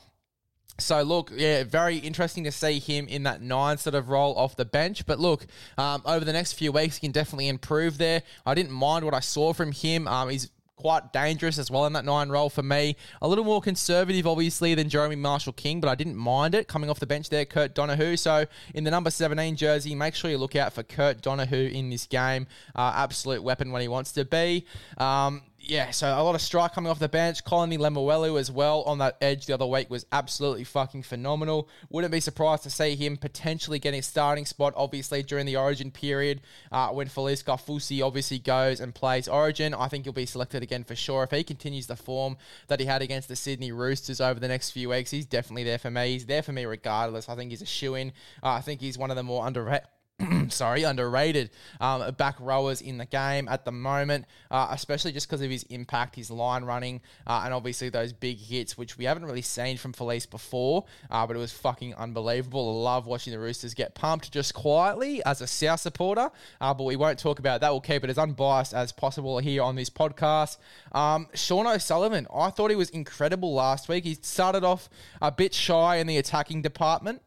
So 0.80 1.02
look, 1.02 1.30
yeah, 1.34 1.64
very 1.64 1.98
interesting 1.98 2.44
to 2.44 2.52
see 2.52 2.78
him 2.78 3.06
in 3.06 3.24
that 3.24 3.42
nine 3.42 3.76
sort 3.76 3.94
of 3.94 4.08
role 4.08 4.34
off 4.36 4.56
the 4.56 4.64
bench. 4.64 5.06
But 5.06 5.18
look, 5.20 5.46
um, 5.76 6.02
over 6.04 6.24
the 6.24 6.32
next 6.32 6.54
few 6.54 6.72
weeks, 6.72 6.96
he 6.96 7.00
can 7.06 7.12
definitely 7.12 7.48
improve 7.48 7.98
there. 7.98 8.22
I 8.46 8.54
didn't 8.54 8.72
mind 8.72 9.04
what 9.04 9.14
I 9.14 9.20
saw 9.20 9.52
from 9.52 9.72
him. 9.72 10.08
Um, 10.08 10.30
he's 10.30 10.50
quite 10.80 11.12
dangerous 11.12 11.58
as 11.58 11.70
well 11.70 11.84
in 11.84 11.92
that 11.92 12.06
nine 12.06 12.30
role 12.30 12.48
for 12.48 12.62
me. 12.62 12.96
A 13.20 13.28
little 13.28 13.44
more 13.44 13.60
conservative, 13.60 14.26
obviously, 14.26 14.74
than 14.74 14.88
Jeremy 14.88 15.16
Marshall 15.16 15.52
King, 15.52 15.78
but 15.80 15.88
I 15.88 15.94
didn't 15.94 16.16
mind 16.16 16.54
it 16.54 16.68
coming 16.68 16.88
off 16.88 16.98
the 16.98 17.06
bench 17.06 17.28
there, 17.28 17.44
Kurt 17.44 17.74
Donoghoe. 17.74 18.18
So 18.18 18.46
in 18.74 18.84
the 18.84 18.90
number 18.90 19.10
17 19.10 19.56
jersey, 19.56 19.94
make 19.94 20.14
sure 20.14 20.30
you 20.30 20.38
look 20.38 20.56
out 20.56 20.72
for 20.72 20.82
Kurt 20.82 21.20
Donoghoe 21.20 21.70
in 21.72 21.90
this 21.90 22.06
game. 22.06 22.46
Uh, 22.74 22.92
absolute 22.96 23.42
weapon 23.42 23.72
when 23.72 23.82
he 23.82 23.88
wants 23.88 24.12
to 24.12 24.24
be. 24.24 24.64
Um, 24.96 25.42
yeah, 25.62 25.90
so 25.90 26.08
a 26.08 26.22
lot 26.22 26.34
of 26.34 26.40
strike 26.40 26.72
coming 26.72 26.90
off 26.90 26.98
the 26.98 27.08
bench. 27.08 27.44
Connelly 27.44 27.76
Lemuelu 27.76 28.40
as 28.40 28.50
well 28.50 28.82
on 28.82 28.98
that 28.98 29.16
edge 29.20 29.46
the 29.46 29.52
other 29.52 29.66
week 29.66 29.90
was 29.90 30.06
absolutely 30.10 30.64
fucking 30.64 31.02
phenomenal. 31.02 31.68
Wouldn't 31.90 32.12
be 32.12 32.20
surprised 32.20 32.62
to 32.62 32.70
see 32.70 32.96
him 32.96 33.16
potentially 33.16 33.78
getting 33.78 34.00
a 34.00 34.02
starting 34.02 34.46
spot, 34.46 34.72
obviously, 34.76 35.22
during 35.22 35.46
the 35.46 35.56
Origin 35.56 35.90
period 35.90 36.40
uh, 36.72 36.88
when 36.88 37.08
Felise 37.08 37.44
Kaufusi 37.44 38.04
obviously 38.04 38.38
goes 38.38 38.80
and 38.80 38.94
plays 38.94 39.28
Origin. 39.28 39.74
I 39.74 39.88
think 39.88 40.04
he'll 40.04 40.12
be 40.12 40.26
selected 40.26 40.62
again 40.62 40.82
for 40.82 40.96
sure. 40.96 41.24
If 41.24 41.30
he 41.30 41.44
continues 41.44 41.86
the 41.86 41.96
form 41.96 42.36
that 42.68 42.80
he 42.80 42.86
had 42.86 43.02
against 43.02 43.28
the 43.28 43.36
Sydney 43.36 43.70
Roosters 43.70 44.20
over 44.20 44.40
the 44.40 44.48
next 44.48 44.70
few 44.70 44.88
weeks, 44.88 45.10
he's 45.10 45.26
definitely 45.26 45.64
there 45.64 45.78
for 45.78 45.90
me. 45.90 46.12
He's 46.12 46.26
there 46.26 46.42
for 46.42 46.52
me 46.52 46.64
regardless. 46.64 47.28
I 47.28 47.36
think 47.36 47.50
he's 47.50 47.62
a 47.62 47.66
shoe 47.66 47.94
in. 47.94 48.12
Uh, 48.42 48.50
I 48.50 48.60
think 48.60 48.80
he's 48.80 48.96
one 48.96 49.10
of 49.10 49.16
the 49.16 49.22
more 49.22 49.46
underrated 49.46 49.86
sorry, 50.48 50.82
underrated 50.82 51.50
um, 51.80 52.12
back 52.14 52.36
rowers 52.40 52.80
in 52.80 52.98
the 52.98 53.06
game 53.06 53.48
at 53.48 53.64
the 53.64 53.72
moment, 53.72 54.26
uh, 54.50 54.68
especially 54.70 55.12
just 55.12 55.28
because 55.28 55.40
of 55.40 55.50
his 55.50 55.62
impact, 55.64 56.16
his 56.16 56.30
line 56.30 56.64
running, 56.64 57.00
uh, 57.26 57.42
and 57.44 57.54
obviously 57.54 57.88
those 57.88 58.12
big 58.12 58.38
hits, 58.38 58.76
which 58.76 58.98
we 58.98 59.04
haven't 59.04 59.24
really 59.24 59.42
seen 59.42 59.76
from 59.76 59.92
Felise 59.92 60.28
before, 60.28 60.84
uh, 61.10 61.26
but 61.26 61.36
it 61.36 61.38
was 61.38 61.52
fucking 61.52 61.94
unbelievable. 61.94 62.80
I 62.80 62.92
love 62.94 63.06
watching 63.06 63.32
the 63.32 63.38
Roosters 63.38 63.74
get 63.74 63.94
pumped 63.94 64.32
just 64.32 64.54
quietly 64.54 65.22
as 65.24 65.40
a 65.40 65.46
South 65.46 65.80
supporter, 65.80 66.30
uh, 66.60 66.74
but 66.74 66.84
we 66.84 66.96
won't 66.96 67.18
talk 67.18 67.38
about 67.38 67.60
that. 67.60 67.70
We'll 67.70 67.80
keep 67.80 68.04
it 68.04 68.10
as 68.10 68.18
unbiased 68.18 68.74
as 68.74 68.92
possible 68.92 69.38
here 69.38 69.62
on 69.62 69.76
this 69.76 69.90
podcast. 69.90 70.58
Um, 70.92 71.28
Sean 71.34 71.66
O'Sullivan, 71.66 72.26
I 72.34 72.50
thought 72.50 72.70
he 72.70 72.76
was 72.76 72.90
incredible 72.90 73.54
last 73.54 73.88
week. 73.88 74.04
He 74.04 74.14
started 74.20 74.64
off 74.64 74.88
a 75.22 75.32
bit 75.32 75.54
shy 75.54 75.96
in 75.96 76.06
the 76.06 76.18
attacking 76.18 76.62
department. 76.62 77.22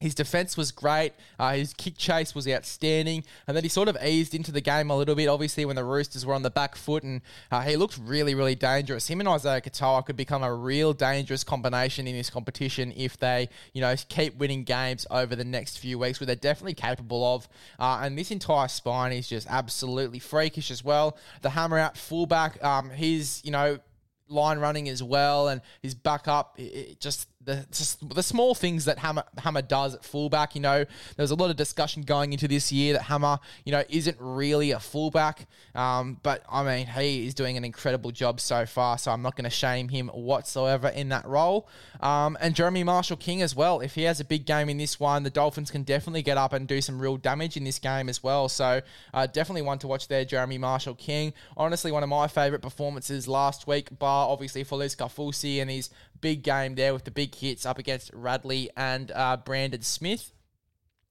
His 0.00 0.14
defense 0.14 0.56
was 0.56 0.70
great. 0.70 1.12
Uh, 1.40 1.54
his 1.54 1.74
kick 1.74 1.98
chase 1.98 2.32
was 2.32 2.46
outstanding. 2.46 3.24
And 3.46 3.56
then 3.56 3.64
he 3.64 3.68
sort 3.68 3.88
of 3.88 3.96
eased 4.00 4.32
into 4.32 4.52
the 4.52 4.60
game 4.60 4.90
a 4.90 4.96
little 4.96 5.16
bit, 5.16 5.26
obviously, 5.26 5.64
when 5.64 5.74
the 5.74 5.82
Roosters 5.82 6.24
were 6.24 6.34
on 6.34 6.42
the 6.42 6.50
back 6.50 6.76
foot. 6.76 7.02
And 7.02 7.20
uh, 7.50 7.62
he 7.62 7.76
looked 7.76 7.98
really, 7.98 8.36
really 8.36 8.54
dangerous. 8.54 9.08
Him 9.08 9.18
and 9.18 9.28
Isaiah 9.28 9.60
Katoa 9.60 10.06
could 10.06 10.16
become 10.16 10.44
a 10.44 10.54
real 10.54 10.92
dangerous 10.92 11.42
combination 11.42 12.06
in 12.06 12.14
this 12.14 12.30
competition 12.30 12.92
if 12.96 13.16
they, 13.16 13.48
you 13.72 13.80
know, 13.80 13.92
keep 14.08 14.36
winning 14.36 14.62
games 14.62 15.04
over 15.10 15.34
the 15.34 15.44
next 15.44 15.78
few 15.78 15.98
weeks, 15.98 16.20
which 16.20 16.28
they're 16.28 16.36
definitely 16.36 16.74
capable 16.74 17.34
of. 17.34 17.48
Uh, 17.80 18.00
and 18.02 18.16
this 18.16 18.30
entire 18.30 18.68
spine 18.68 19.12
is 19.12 19.28
just 19.28 19.48
absolutely 19.50 20.20
freakish 20.20 20.70
as 20.70 20.84
well. 20.84 21.18
The 21.42 21.50
hammer 21.50 21.76
out 21.78 21.96
fullback, 21.96 22.62
um, 22.62 22.90
he's, 22.90 23.42
you 23.44 23.50
know, 23.50 23.80
line 24.28 24.58
running 24.58 24.88
as 24.88 25.02
well, 25.02 25.48
and 25.48 25.60
his 25.82 25.94
backup, 25.94 26.54
it, 26.58 26.62
it 26.62 27.00
just 27.00 27.28
the 27.48 28.06
the 28.14 28.22
small 28.22 28.54
things 28.54 28.84
that 28.84 28.98
Hammer 28.98 29.24
Hammer 29.38 29.62
does 29.62 29.94
at 29.94 30.04
fullback. 30.04 30.54
You 30.54 30.60
know, 30.60 30.84
there's 31.16 31.30
a 31.30 31.34
lot 31.34 31.48
of 31.50 31.56
discussion 31.56 32.02
going 32.02 32.32
into 32.32 32.46
this 32.46 32.70
year 32.70 32.92
that 32.92 33.02
Hammer, 33.02 33.38
you 33.64 33.72
know, 33.72 33.82
isn't 33.88 34.16
really 34.20 34.70
a 34.72 34.78
fullback. 34.78 35.46
Um, 35.74 36.18
but 36.22 36.42
I 36.50 36.62
mean, 36.62 36.86
he 36.86 37.26
is 37.26 37.34
doing 37.34 37.56
an 37.56 37.64
incredible 37.64 38.10
job 38.10 38.38
so 38.40 38.66
far. 38.66 38.98
So 38.98 39.10
I'm 39.10 39.22
not 39.22 39.34
going 39.34 39.44
to 39.44 39.50
shame 39.50 39.88
him 39.88 40.08
whatsoever 40.08 40.88
in 40.88 41.08
that 41.08 41.26
role. 41.26 41.68
Um, 42.00 42.36
and 42.40 42.54
Jeremy 42.54 42.84
Marshall 42.84 43.16
King 43.16 43.40
as 43.40 43.56
well. 43.56 43.80
If 43.80 43.94
he 43.94 44.02
has 44.02 44.20
a 44.20 44.24
big 44.24 44.44
game 44.44 44.68
in 44.68 44.76
this 44.76 45.00
one, 45.00 45.22
the 45.22 45.30
Dolphins 45.30 45.70
can 45.70 45.82
definitely 45.82 46.22
get 46.22 46.36
up 46.36 46.52
and 46.52 46.68
do 46.68 46.80
some 46.82 47.00
real 47.00 47.16
damage 47.16 47.56
in 47.56 47.64
this 47.64 47.78
game 47.78 48.08
as 48.08 48.22
well. 48.22 48.48
So 48.48 48.82
uh, 49.14 49.26
definitely 49.26 49.62
one 49.62 49.78
to 49.78 49.88
watch 49.88 50.08
there, 50.08 50.24
Jeremy 50.24 50.58
Marshall 50.58 50.94
King. 50.94 51.32
Honestly, 51.56 51.90
one 51.90 52.02
of 52.02 52.08
my 52.10 52.28
favourite 52.28 52.62
performances 52.62 53.26
last 53.26 53.66
week, 53.66 53.98
bar 53.98 54.28
obviously 54.28 54.64
Felise 54.64 54.96
Kaufusi 54.96 55.60
and 55.62 55.70
his 55.70 55.90
big 56.20 56.42
game 56.42 56.74
there 56.74 56.92
with 56.92 57.04
the 57.04 57.10
big 57.10 57.32
hits 57.38 57.64
up 57.66 57.78
against 57.78 58.10
Radley 58.12 58.70
and 58.76 59.10
uh, 59.12 59.36
Brandon 59.36 59.82
Smith. 59.82 60.32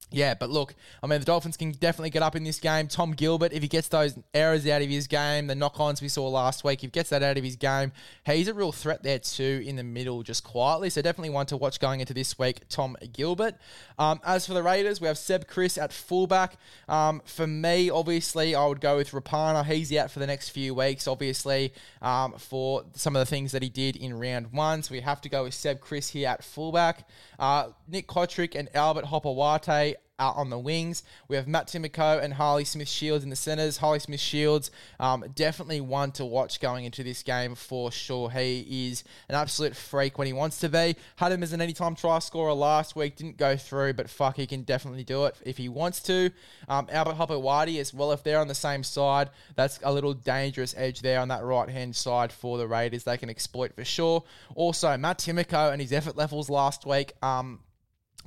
Yeah, 0.10 0.36
but 0.36 0.50
look, 0.50 0.74
I 1.04 1.08
mean, 1.08 1.20
the 1.20 1.26
Dolphins 1.26 1.58
can 1.58 1.72
definitely 1.72 2.12
get 2.12 2.24
up 2.24 2.38
in 2.38 2.46
this 2.46 2.62
game. 2.62 2.88
Tom 2.88 3.12
Gilbert, 3.12 3.52
if 3.52 3.62
he 3.62 3.68
gets 3.68 3.90
those 3.90 4.18
errors 4.34 4.66
out 4.66 4.82
of 4.82 4.88
his 4.88 5.06
game, 5.06 5.48
the 5.48 5.56
knock 5.56 5.78
ons 5.82 6.02
we 6.02 6.08
saw 6.08 6.30
last 6.30 6.64
week, 6.64 6.80
if 6.80 6.88
he 6.88 6.92
gets 6.92 7.10
that 7.10 7.22
out 7.22 7.38
of 7.38 7.44
his 7.44 7.58
game, 7.58 7.92
he's 8.26 8.48
a 8.48 8.54
real 8.54 8.72
threat 8.72 9.04
there 9.04 9.20
too 9.20 9.62
in 9.66 9.76
the 9.76 9.84
middle, 9.84 10.24
just 10.24 10.46
quietly. 10.46 10.90
So 10.90 11.02
definitely 11.02 11.32
one 11.32 11.46
to 11.48 11.58
watch 11.58 11.82
going 11.82 12.00
into 12.00 12.14
this 12.14 12.40
week, 12.40 12.62
Tom 12.70 12.96
Gilbert. 13.12 13.56
Um, 14.00 14.22
as 14.26 14.48
for 14.48 14.54
the 14.54 14.64
Raiders, 14.64 15.02
we 15.02 15.08
have 15.08 15.18
Seb 15.18 15.46
Kris 15.46 15.78
at 15.78 15.92
fullback. 15.92 16.56
Um, 16.88 17.22
for 17.26 17.46
me, 17.46 17.90
obviously, 17.90 18.56
I 18.56 18.66
would 18.66 18.80
go 18.80 18.96
with 18.96 19.12
Rapana. 19.12 19.66
He's 19.66 19.94
out 19.94 20.10
for 20.10 20.20
the 20.20 20.28
next 20.28 20.50
few 20.50 20.74
weeks, 20.74 21.06
obviously, 21.06 21.74
um, 22.02 22.32
for 22.38 22.86
some 22.94 23.14
of 23.18 23.20
the 23.20 23.26
things 23.26 23.52
that 23.52 23.62
he 23.62 23.68
did 23.68 23.98
in 23.98 24.18
round 24.18 24.54
one. 24.54 24.84
So 24.84 24.94
we 24.94 25.02
have 25.02 25.20
to 25.20 25.30
go 25.30 25.44
with 25.44 25.54
Seb 25.54 25.82
Kris 25.82 26.12
here 26.12 26.30
at 26.30 26.46
fullback. 26.46 27.10
Uh, 27.38 27.72
Nick 27.90 28.08
Cotric 28.08 28.56
and 28.56 28.70
Albert 28.74 29.06
Hopoate 29.06 29.97
out 30.20 30.36
on 30.36 30.50
the 30.50 30.58
wings. 30.58 31.04
We 31.28 31.36
have 31.36 31.48
Matt 31.48 31.68
Timoko 31.68 32.22
and 32.22 32.34
Harley 32.34 32.66
Smith 32.66 32.88
Shields 32.88 33.24
in 33.24 33.30
the 33.30 33.36
centres. 33.36 33.78
Harley 33.78 34.00
Smith 34.00 34.20
Shields, 34.20 34.72
um, 35.00 35.24
definitely 35.36 35.80
one 35.82 36.12
to 36.14 36.26
watch 36.26 36.60
going 36.60 36.86
into 36.86 37.04
this 37.04 37.22
game 37.22 37.54
for 37.56 37.92
sure. 37.92 38.32
He 38.32 38.90
is 38.90 39.04
an 39.30 39.36
absolute 39.36 39.76
freak 39.76 40.18
when 40.18 40.26
he 40.26 40.34
wants 40.34 40.60
to 40.62 40.70
be. 40.70 40.96
Had 41.18 41.32
him 41.32 41.44
as 41.44 41.54
an 41.54 41.62
anytime 41.62 41.96
try 41.96 42.20
scorer 42.20 42.54
last 42.54 42.96
week, 42.96 43.16
didn't 43.16 43.38
go 43.38 43.56
through, 43.56 43.94
but 43.94 44.10
fuck, 44.10 44.38
he 44.38 44.48
can 44.48 44.64
definitely 44.64 45.04
do 45.04 45.26
it 45.26 45.36
if 45.46 45.58
he 45.58 45.70
wants 45.70 46.02
to. 46.04 46.32
Um, 46.68 46.88
Albert 46.92 47.16
Hopoate 47.16 47.80
as 47.80 47.94
well, 47.94 48.12
if 48.12 48.24
they're 48.24 48.40
on 48.40 48.48
the 48.48 48.56
same 48.56 48.84
side, 48.84 49.30
that's 49.56 49.80
a 49.84 49.94
little 49.94 50.14
dangerous 50.14 50.74
edge 50.78 51.02
there 51.02 51.20
on 51.20 51.28
that 51.28 51.44
right 51.44 51.70
hand 51.70 51.96
side 51.96 52.32
for 52.32 52.58
the 52.58 52.68
Raiders. 52.68 53.04
They 53.04 53.18
can 53.18 53.30
exploit 53.30 53.76
for 53.76 53.86
sure. 53.86 54.24
Also, 54.56 54.98
Matt 54.98 55.20
Timoko 55.20 55.72
and 55.72 55.80
his 55.80 55.94
effort 55.94 56.18
levels 56.18 56.50
last 56.50 56.86
week. 56.86 57.14
Um, 57.22 57.60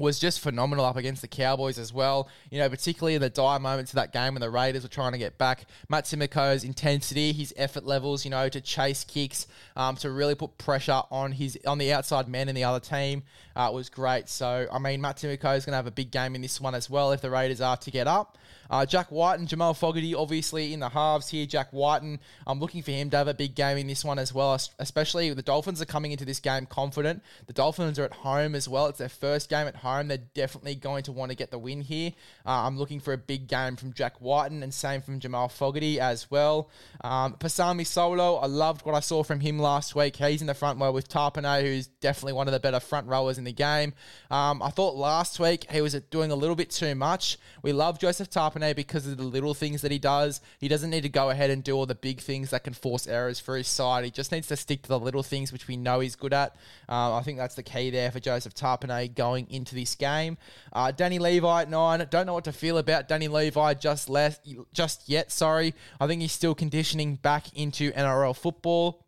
was 0.01 0.19
just 0.19 0.41
phenomenal 0.41 0.85
up 0.85 0.97
against 0.97 1.21
the 1.21 1.29
Cowboys 1.29 1.79
as 1.79 1.93
well. 1.93 2.29
You 2.51 2.59
know, 2.59 2.69
particularly 2.69 3.15
in 3.15 3.21
the 3.21 3.31
dire 3.31 3.59
moments 3.59 3.93
of 3.93 3.97
that 3.97 4.13
game 4.13 4.35
when 4.35 4.41
the 4.41 4.51
Raiders 4.51 4.83
were 4.83 4.89
trying 4.89 5.13
to 5.13 5.19
get 5.19 5.37
back. 5.39 5.67
Matt 5.89 6.05
Timoko's 6.05 6.65
intensity, 6.65 7.33
his 7.33 7.53
effort 7.57 7.85
levels, 7.85 8.25
you 8.25 8.31
know, 8.31 8.49
to 8.49 8.61
chase 8.61 9.05
kicks, 9.05 9.47
um, 9.77 9.97
to 9.97 10.11
really 10.11 10.35
put 10.35 10.57
pressure 10.59 11.03
on 11.11 11.33
his 11.33 11.59
on 11.67 11.79
the 11.79 11.93
outside 11.93 12.29
men 12.29 12.49
in 12.49 12.55
the 12.55 12.65
other 12.65 12.81
team 12.81 13.23
uh, 13.55 13.71
was 13.73 13.91
great. 13.91 14.29
So, 14.29 14.67
I 14.73 14.79
mean, 14.79 15.01
Matt 15.01 15.19
Timoko 15.19 15.57
is 15.57 15.67
going 15.67 15.73
to 15.73 15.77
have 15.77 15.87
a 15.87 15.93
big 15.93 16.11
game 16.11 16.35
in 16.35 16.41
this 16.41 16.61
one 16.61 16.75
as 16.75 16.89
well 16.89 17.13
if 17.13 17.21
the 17.21 17.31
Raiders 17.31 17.61
are 17.61 17.77
to 17.77 17.91
get 17.91 18.07
up. 18.07 18.39
Uh, 18.71 18.87
Jack 18.87 19.11
Wighton 19.11 19.41
and 19.41 19.49
Jamal 19.49 19.75
Fogarty, 19.75 20.15
obviously 20.15 20.73
in 20.73 20.81
the 20.81 20.89
halves 20.89 21.29
here. 21.29 21.45
Jack 21.45 21.73
Wighton, 21.73 22.21
I'm 22.47 22.61
looking 22.61 22.83
for 22.83 22.93
him 22.93 23.11
to 23.11 23.17
have 23.17 23.29
a 23.29 23.35
big 23.35 23.55
game 23.55 23.77
in 23.77 23.89
this 23.89 24.05
one 24.05 24.19
as 24.19 24.33
well, 24.33 24.59
especially 24.79 25.33
the 25.35 25.43
Dolphins 25.43 25.83
are 25.83 25.87
coming 25.87 26.13
into 26.13 26.25
this 26.25 26.39
game 26.39 26.67
confident. 26.67 27.23
The 27.47 27.53
Dolphins 27.53 27.99
are 27.99 28.05
at 28.05 28.13
home 28.13 28.55
as 28.55 28.69
well. 28.69 28.87
It's 28.87 28.99
their 28.99 29.09
first 29.09 29.51
game 29.51 29.67
at 29.67 29.77
home. 29.77 30.09
They're 30.09 30.19
definitely 30.19 30.77
going 30.77 31.03
to 31.05 31.13
want 31.13 31.31
to 31.31 31.37
get 31.37 31.51
the 31.51 31.59
win 31.59 31.81
here. 31.81 32.13
Uh, 32.47 32.67
I'm 32.67 32.79
looking 32.79 33.01
for 33.01 33.13
a 33.13 33.19
big 33.19 33.49
game 33.49 33.77
from 33.77 33.93
Jack 33.93 34.21
Wighton 34.21 34.63
and 34.63 34.73
same 34.73 35.03
from 35.03 35.19
Jamal 35.19 35.49
Fogarty 35.49 35.99
as 35.99 36.31
well. 36.31 36.71
Um, 37.03 37.35
Pasami 37.35 37.83
Saulo, 37.83 38.43
I 38.43 38.47
loved 38.47 38.85
what 38.87 38.95
I 38.95 39.01
saw 39.01 39.23
from 39.23 39.41
him 39.41 39.59
last 39.59 39.95
week. 39.95 40.17
He's 40.17 40.41
in 40.41 40.47
the 40.47 40.55
front 40.55 40.81
row 40.81 40.93
with 40.93 41.09
Tapine, 41.09 41.63
who's 41.63 41.87
definitely 41.87 42.35
one 42.35 42.47
of 42.47 42.53
the 42.53 42.61
better 42.61 42.81
front 42.81 43.07
rowers 43.09 43.39
in 43.39 43.45
the 43.45 43.53
game. 43.53 43.95
Um, 44.31 44.63
I 44.63 44.71
thought 44.71 44.95
last 44.97 45.41
week 45.41 45.71
he 45.71 45.81
was 45.81 45.95
doing 46.11 46.31
a 46.31 46.37
little 46.37 46.57
bit 46.57 46.71
too 46.71 46.95
much. 46.95 47.39
We 47.63 47.73
love 47.73 47.99
Joseph 47.99 48.31
Because 48.61 49.07
of 49.07 49.17
the 49.17 49.25
little 49.25 49.55
things 49.55 49.83
that 49.83 49.91
he 49.91 49.99
does. 49.99 50.41
He 50.59 50.69
doesn't 50.69 50.91
need 50.91 51.03
to 51.03 51.09
go 51.09 51.31
ahead 51.31 51.51
and 51.51 51.65
do 51.65 51.75
all 51.75 51.87
the 51.87 51.95
big 51.95 52.21
things 52.21 52.51
that 52.51 52.65
can 52.65 52.75
force 52.75 53.07
errors 53.07 53.41
for 53.41 53.57
his 53.57 53.69
side. 53.69 54.05
He 54.05 54.11
just 54.11 54.33
needs 54.33 54.49
to 54.49 54.57
stick 54.57 54.83
to 54.83 54.89
the 54.89 54.99
little 54.99 55.23
things 55.23 55.53
which 55.53 55.67
we 55.67 55.77
know 55.77 56.01
he's 56.01 56.17
good 56.17 56.33
at. 56.33 56.55
Um, 56.89 57.15
I 57.15 57.23
think 57.23 57.39
that's 57.39 57.55
the 57.55 57.63
key 57.63 57.91
there 57.91 58.11
for 58.11 58.21
Joseph 58.21 58.55
Tapine 58.55 59.15
going 59.15 59.47
into 59.51 59.75
this 59.75 59.95
game. 59.95 60.39
Uh, 60.73 60.93
Danny 60.93 61.19
Levi 61.19 61.63
at 61.63 61.71
nine. 61.71 62.07
Don't 62.11 62.27
know 62.27 62.35
what 62.35 62.45
to 62.45 62.53
feel 62.53 62.79
about 62.79 63.09
Danny 63.09 63.29
Levi 63.29 63.75
just 63.75 64.09
less, 64.09 64.39
just 64.73 65.09
yet. 65.09 65.33
Sorry, 65.33 65.75
I 66.01 66.07
think 66.07 66.23
he's 66.23 66.33
still 66.33 66.55
conditioning 66.55 67.17
back 67.17 67.57
into 67.57 67.93
NRL 67.93 68.37
football. 68.37 69.05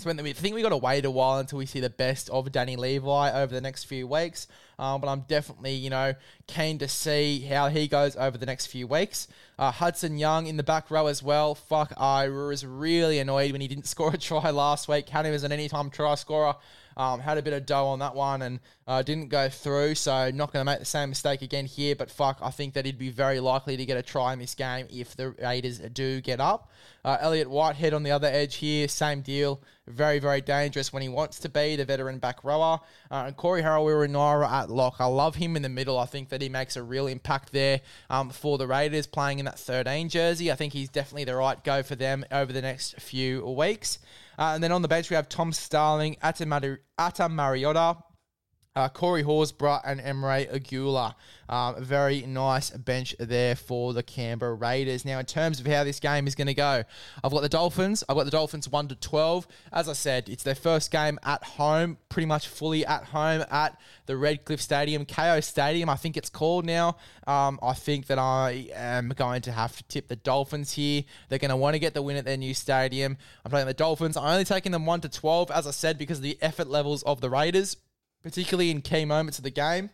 So 0.00 0.08
I 0.08 0.14
think 0.14 0.54
we 0.54 0.62
got 0.62 0.70
to 0.70 0.78
wait 0.78 1.04
a 1.04 1.10
while 1.10 1.40
until 1.40 1.58
we 1.58 1.66
see 1.66 1.80
the 1.80 1.90
best 1.90 2.30
of 2.30 2.50
Danny 2.50 2.76
Levi 2.76 3.32
over 3.32 3.52
the 3.52 3.60
next 3.60 3.84
few 3.84 4.06
weeks. 4.06 4.46
Um, 4.80 5.02
but 5.02 5.08
I'm 5.08 5.20
definitely, 5.28 5.74
you 5.74 5.90
know, 5.90 6.14
keen 6.46 6.78
to 6.78 6.88
see 6.88 7.40
how 7.40 7.68
he 7.68 7.86
goes 7.86 8.16
over 8.16 8.38
the 8.38 8.46
next 8.46 8.66
few 8.66 8.86
weeks. 8.86 9.28
Uh, 9.58 9.70
Hudson 9.70 10.16
Young 10.16 10.46
in 10.46 10.56
the 10.56 10.62
back 10.62 10.90
row 10.90 11.06
as 11.06 11.22
well. 11.22 11.54
Fuck, 11.54 11.92
I 11.98 12.28
was 12.28 12.64
really 12.64 13.18
annoyed 13.18 13.52
when 13.52 13.60
he 13.60 13.68
didn't 13.68 13.86
score 13.86 14.14
a 14.14 14.16
try 14.16 14.48
last 14.48 14.88
week. 14.88 15.10
Had 15.10 15.26
him 15.26 15.34
as 15.34 15.44
an 15.44 15.52
anytime 15.52 15.90
try 15.90 16.14
scorer. 16.14 16.56
Um, 16.96 17.20
had 17.20 17.38
a 17.38 17.42
bit 17.42 17.52
of 17.52 17.66
dough 17.66 17.86
on 17.86 18.00
that 18.00 18.14
one 18.14 18.42
and 18.42 18.60
uh, 18.86 19.02
didn't 19.02 19.28
go 19.28 19.48
through, 19.48 19.94
so 19.94 20.30
not 20.32 20.52
going 20.52 20.60
to 20.60 20.70
make 20.70 20.80
the 20.80 20.84
same 20.84 21.10
mistake 21.10 21.40
again 21.40 21.64
here. 21.64 21.94
But 21.94 22.10
fuck, 22.10 22.38
I 22.42 22.50
think 22.50 22.74
that 22.74 22.84
he'd 22.84 22.98
be 22.98 23.10
very 23.10 23.40
likely 23.40 23.76
to 23.76 23.84
get 23.86 23.96
a 23.96 24.02
try 24.02 24.32
in 24.32 24.38
this 24.38 24.54
game 24.54 24.86
if 24.90 25.16
the 25.16 25.30
Raiders 25.30 25.78
do 25.78 26.20
get 26.20 26.40
up. 26.40 26.70
Uh, 27.04 27.16
Elliot 27.20 27.48
Whitehead 27.48 27.94
on 27.94 28.02
the 28.02 28.10
other 28.10 28.28
edge 28.28 28.56
here, 28.56 28.88
same 28.88 29.22
deal. 29.22 29.62
Very, 29.86 30.18
very 30.18 30.40
dangerous 30.40 30.92
when 30.92 31.02
he 31.02 31.08
wants 31.08 31.38
to 31.40 31.48
be 31.48 31.76
the 31.76 31.84
veteran 31.84 32.18
back 32.18 32.44
rower. 32.44 32.80
Uh, 33.10 33.24
and 33.26 33.36
Corey 33.36 33.62
Harawira-Naera 33.62 34.50
at 34.50 34.69
lock. 34.70 34.96
I 34.98 35.06
love 35.06 35.36
him 35.36 35.56
in 35.56 35.62
the 35.62 35.68
middle. 35.68 35.98
I 35.98 36.06
think 36.06 36.28
that 36.30 36.40
he 36.40 36.48
makes 36.48 36.76
a 36.76 36.82
real 36.82 37.06
impact 37.06 37.52
there 37.52 37.80
um, 38.08 38.30
for 38.30 38.58
the 38.58 38.66
Raiders 38.66 39.06
playing 39.06 39.38
in 39.38 39.44
that 39.44 39.58
13 39.58 40.08
jersey. 40.08 40.50
I 40.50 40.54
think 40.54 40.72
he's 40.72 40.88
definitely 40.88 41.24
the 41.24 41.36
right 41.36 41.62
go 41.62 41.82
for 41.82 41.96
them 41.96 42.24
over 42.30 42.52
the 42.52 42.62
next 42.62 43.00
few 43.00 43.46
weeks. 43.46 43.98
Uh, 44.38 44.52
and 44.54 44.64
then 44.64 44.72
on 44.72 44.82
the 44.82 44.88
bench, 44.88 45.10
we 45.10 45.16
have 45.16 45.28
Tom 45.28 45.52
Starling, 45.52 46.16
Ata, 46.22 46.78
Ata 46.98 47.28
Mariota, 47.28 47.96
uh, 48.80 48.88
Corey 48.88 49.22
Horsburgh 49.22 49.82
and 49.84 50.00
Emre 50.00 50.48
Guler. 50.62 51.14
Um, 51.50 51.82
very 51.82 52.22
nice 52.22 52.70
bench 52.70 53.14
there 53.18 53.56
for 53.56 53.92
the 53.92 54.04
Canberra 54.04 54.54
Raiders. 54.54 55.04
Now, 55.04 55.18
in 55.18 55.26
terms 55.26 55.58
of 55.58 55.66
how 55.66 55.82
this 55.82 55.98
game 55.98 56.28
is 56.28 56.36
going 56.36 56.46
to 56.46 56.54
go, 56.54 56.84
I've 57.24 57.32
got 57.32 57.42
the 57.42 57.48
Dolphins. 57.48 58.04
I've 58.08 58.16
got 58.16 58.24
the 58.24 58.30
Dolphins 58.30 58.68
1 58.68 58.88
to 58.88 58.94
12. 58.94 59.48
As 59.72 59.88
I 59.88 59.94
said, 59.94 60.28
it's 60.28 60.44
their 60.44 60.54
first 60.54 60.92
game 60.92 61.18
at 61.24 61.42
home, 61.42 61.98
pretty 62.08 62.26
much 62.26 62.46
fully 62.46 62.86
at 62.86 63.04
home 63.04 63.44
at 63.50 63.76
the 64.06 64.16
Redcliffe 64.16 64.60
Stadium, 64.60 65.04
Kayo 65.04 65.42
Stadium, 65.42 65.88
I 65.88 65.96
think 65.96 66.16
it's 66.16 66.30
called 66.30 66.64
now. 66.64 66.96
Um, 67.26 67.58
I 67.62 67.74
think 67.74 68.06
that 68.06 68.18
I 68.18 68.68
am 68.72 69.10
going 69.10 69.42
to 69.42 69.52
have 69.52 69.76
to 69.76 69.82
tip 69.84 70.08
the 70.08 70.16
Dolphins 70.16 70.72
here. 70.72 71.02
They're 71.28 71.38
going 71.40 71.50
to 71.50 71.56
want 71.56 71.74
to 71.74 71.80
get 71.80 71.94
the 71.94 72.02
win 72.02 72.16
at 72.16 72.24
their 72.24 72.36
new 72.36 72.54
stadium. 72.54 73.16
I'm 73.44 73.50
playing 73.50 73.66
the 73.66 73.74
Dolphins. 73.74 74.16
I'm 74.16 74.24
only 74.24 74.44
taking 74.44 74.72
them 74.72 74.86
1 74.86 75.00
to 75.02 75.08
12, 75.08 75.50
as 75.50 75.66
I 75.66 75.72
said, 75.72 75.98
because 75.98 76.18
of 76.18 76.24
the 76.24 76.38
effort 76.40 76.68
levels 76.68 77.02
of 77.02 77.20
the 77.20 77.28
Raiders 77.28 77.76
particularly 78.22 78.70
in 78.70 78.82
key 78.82 79.04
moments 79.04 79.38
of 79.38 79.44
the 79.44 79.50
game. 79.50 79.90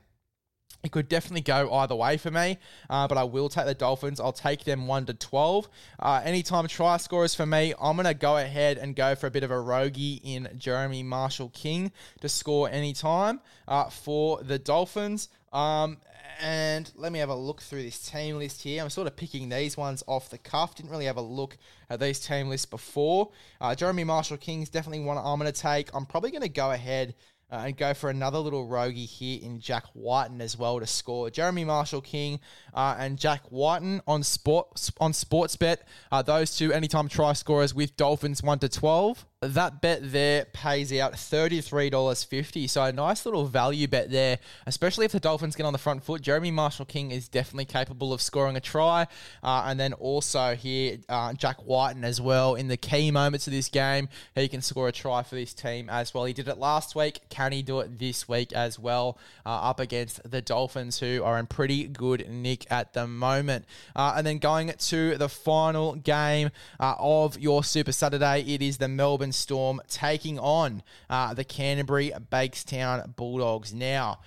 It 0.86 0.92
could 0.92 1.08
definitely 1.08 1.40
go 1.40 1.72
either 1.74 1.96
way 1.96 2.16
for 2.16 2.30
me, 2.30 2.58
uh, 2.88 3.08
but 3.08 3.18
I 3.18 3.24
will 3.24 3.48
take 3.48 3.66
the 3.66 3.74
Dolphins. 3.74 4.20
I'll 4.20 4.32
take 4.32 4.62
them 4.62 4.86
1 4.86 5.06
to 5.06 5.14
12. 5.14 5.68
Uh, 5.98 6.22
anytime 6.24 6.68
try 6.68 6.96
scorers 6.98 7.34
for 7.34 7.44
me, 7.44 7.74
I'm 7.80 7.96
going 7.96 8.06
to 8.06 8.14
go 8.14 8.36
ahead 8.36 8.78
and 8.78 8.94
go 8.94 9.16
for 9.16 9.26
a 9.26 9.30
bit 9.30 9.42
of 9.42 9.50
a 9.50 9.58
rogie 9.58 10.20
in 10.22 10.48
Jeremy 10.56 11.02
Marshall 11.02 11.48
King 11.48 11.90
to 12.20 12.28
score 12.28 12.70
anytime 12.70 13.40
uh, 13.66 13.90
for 13.90 14.40
the 14.42 14.60
Dolphins. 14.60 15.28
Um, 15.52 15.96
and 16.40 16.90
let 16.94 17.12
me 17.12 17.18
have 17.18 17.30
a 17.30 17.34
look 17.34 17.62
through 17.62 17.82
this 17.82 18.08
team 18.08 18.36
list 18.36 18.62
here. 18.62 18.82
I'm 18.82 18.90
sort 18.90 19.06
of 19.06 19.16
picking 19.16 19.48
these 19.48 19.76
ones 19.76 20.04
off 20.06 20.30
the 20.30 20.38
cuff. 20.38 20.74
Didn't 20.74 20.90
really 20.90 21.06
have 21.06 21.16
a 21.16 21.22
look 21.22 21.56
at 21.88 21.98
these 21.98 22.20
team 22.20 22.48
lists 22.48 22.66
before. 22.66 23.30
Uh, 23.60 23.74
Jeremy 23.74 24.04
Marshall 24.04 24.36
King 24.36 24.62
is 24.62 24.68
definitely 24.68 25.00
one 25.00 25.18
I'm 25.18 25.38
going 25.38 25.52
to 25.52 25.60
take. 25.60 25.90
I'm 25.94 26.06
probably 26.06 26.30
going 26.30 26.42
to 26.42 26.48
go 26.48 26.72
ahead 26.72 27.14
uh, 27.50 27.64
and 27.66 27.76
go 27.76 27.94
for 27.94 28.10
another 28.10 28.38
little 28.38 28.66
rogie 28.66 29.04
here 29.04 29.40
in 29.42 29.60
Jack 29.60 29.84
Wighton 29.94 30.40
as 30.40 30.56
well 30.56 30.80
to 30.80 30.86
score. 30.86 31.30
Jeremy 31.30 31.64
Marshall 31.64 32.00
King 32.00 32.40
uh, 32.74 32.96
and 32.98 33.18
Jack 33.18 33.42
Wighton 33.50 34.00
on 34.06 34.22
sport 34.22 34.90
on 35.00 35.12
Sportsbet. 35.12 35.78
Uh, 36.10 36.22
those 36.22 36.56
two 36.56 36.72
anytime 36.72 37.08
try 37.08 37.32
scorers 37.32 37.74
with 37.74 37.96
Dolphins 37.96 38.42
one 38.42 38.58
to 38.60 38.68
twelve. 38.68 39.26
That 39.42 39.82
bet 39.82 40.00
there 40.12 40.46
pays 40.46 40.90
out 40.94 41.12
$33.50. 41.12 42.70
So 42.70 42.84
a 42.84 42.90
nice 42.90 43.26
little 43.26 43.44
value 43.44 43.86
bet 43.86 44.10
there, 44.10 44.38
especially 44.64 45.04
if 45.04 45.12
the 45.12 45.20
Dolphins 45.20 45.54
get 45.54 45.66
on 45.66 45.74
the 45.74 45.78
front 45.78 46.02
foot. 46.02 46.22
Jeremy 46.22 46.50
Marshall 46.50 46.86
King 46.86 47.10
is 47.10 47.28
definitely 47.28 47.66
capable 47.66 48.14
of 48.14 48.22
scoring 48.22 48.56
a 48.56 48.60
try. 48.60 49.06
Uh, 49.42 49.64
and 49.66 49.78
then 49.78 49.92
also 49.92 50.54
here, 50.54 50.96
uh, 51.10 51.34
Jack 51.34 51.66
Wighton 51.66 52.02
as 52.02 52.18
well 52.18 52.54
in 52.54 52.68
the 52.68 52.78
key 52.78 53.10
moments 53.10 53.46
of 53.46 53.52
this 53.52 53.68
game. 53.68 54.08
He 54.34 54.48
can 54.48 54.62
score 54.62 54.88
a 54.88 54.92
try 54.92 55.22
for 55.22 55.34
this 55.34 55.52
team 55.52 55.90
as 55.90 56.14
well. 56.14 56.24
He 56.24 56.32
did 56.32 56.48
it 56.48 56.56
last 56.56 56.94
week. 56.94 57.20
Can 57.28 57.52
he 57.52 57.60
do 57.60 57.80
it 57.80 57.98
this 57.98 58.26
week 58.26 58.54
as 58.54 58.78
well 58.78 59.18
uh, 59.44 59.50
up 59.50 59.80
against 59.80 60.30
the 60.30 60.40
Dolphins, 60.40 61.00
who 61.00 61.22
are 61.22 61.38
in 61.38 61.46
pretty 61.46 61.86
good 61.88 62.26
nick 62.30 62.66
at 62.70 62.94
the 62.94 63.06
moment? 63.06 63.66
Uh, 63.94 64.14
and 64.16 64.26
then 64.26 64.38
going 64.38 64.72
to 64.78 65.18
the 65.18 65.28
final 65.28 65.94
game 65.94 66.52
uh, 66.80 66.94
of 66.98 67.38
your 67.38 67.62
Super 67.62 67.92
Saturday, 67.92 68.40
it 68.40 68.62
is 68.62 68.78
the 68.78 68.88
Melbourne 68.88 69.25
Storm 69.32 69.80
taking 69.88 70.38
on 70.38 70.82
uh, 71.10 71.34
the 71.34 71.44
Canterbury 71.44 72.12
Bankstown 72.32 73.14
Bulldogs. 73.16 73.72
Now, 73.72 74.20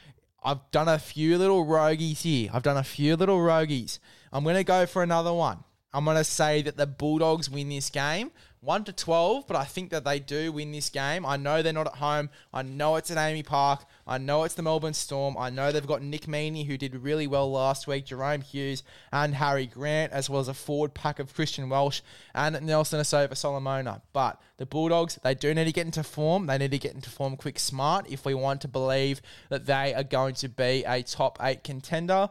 I've 0.44 0.70
done 0.72 0.88
a 0.88 1.00
few 1.00 1.38
little 1.38 1.66
roguies 1.66 2.22
here. 2.22 2.50
I've 2.54 2.64
done 2.64 2.78
a 2.78 2.84
few 2.84 3.16
little 3.16 3.40
roguies. 3.40 4.00
I'm 4.32 4.44
going 4.44 4.56
to 4.56 4.64
go 4.64 4.86
for 4.86 5.04
another 5.04 5.34
one. 5.34 5.64
I'm 5.94 6.06
going 6.06 6.18
to 6.18 6.24
say 6.24 6.62
that 6.62 6.78
the 6.78 6.86
Bulldogs 6.86 7.50
win 7.50 7.70
this 7.70 7.90
game. 7.90 8.32
1 8.62 8.84
to 8.84 8.94
12, 8.94 9.48
but 9.48 9.56
I 9.56 9.64
think 9.64 9.90
that 9.92 10.04
they 10.04 10.20
do 10.20 10.52
win 10.52 10.72
this 10.72 10.90
game. 10.90 11.26
I 11.26 11.38
know 11.38 11.62
they're 11.62 11.74
not 11.74 11.88
at 11.88 11.96
home. 11.96 12.30
I 12.54 12.62
know 12.62 12.98
it's 12.98 13.10
at 13.10 13.18
AAMI 13.18 13.46
Park. 13.46 13.86
I 14.10 14.18
know 14.18 14.44
it's 14.44 14.56
the 14.56 14.64
Melbourne 14.64 14.96
Storm. 14.96 15.38
I 15.38 15.52
know 15.52 15.72
they've 15.72 15.86
got 15.86 16.02
Nick 16.02 16.24
Meaney, 16.24 16.66
who 16.66 16.80
did 16.80 16.96
really 16.96 17.28
well 17.28 17.50
last 17.52 17.86
week, 17.86 18.08
Jahrome 18.08 18.42
Hughes, 18.42 18.82
and 19.14 19.36
Harry 19.36 19.68
Grant, 19.68 20.12
as 20.12 20.32
well 20.32 20.42
as 20.42 20.48
a 20.48 20.56
forward 20.56 20.96
pack 20.96 21.20
of 21.20 21.36
Christian 21.36 21.70
Welch 21.70 22.02
and 22.34 22.60
Nelson 22.64 23.00
Asofa 23.00 23.38
Solomona. 23.38 24.02
But 24.12 24.42
the 24.58 24.66
Bulldogs, 24.66 25.20
they 25.24 25.36
do 25.36 25.54
need 25.54 25.66
to 25.66 25.72
get 25.72 25.86
into 25.86 26.02
form. 26.02 26.48
They 26.48 26.58
need 26.58 26.72
to 26.72 26.80
get 26.80 26.96
into 26.96 27.12
form 27.12 27.38
quick 27.38 27.60
smart 27.60 28.10
if 28.10 28.26
we 28.26 28.34
want 28.34 28.62
to 28.62 28.68
believe 28.68 29.22
that 29.50 29.68
they 29.68 29.94
are 29.94 30.04
going 30.04 30.34
to 30.36 30.50
be 30.50 30.84
a 30.88 31.04
top 31.04 31.38
eight 31.40 31.64
contender. 31.64 32.30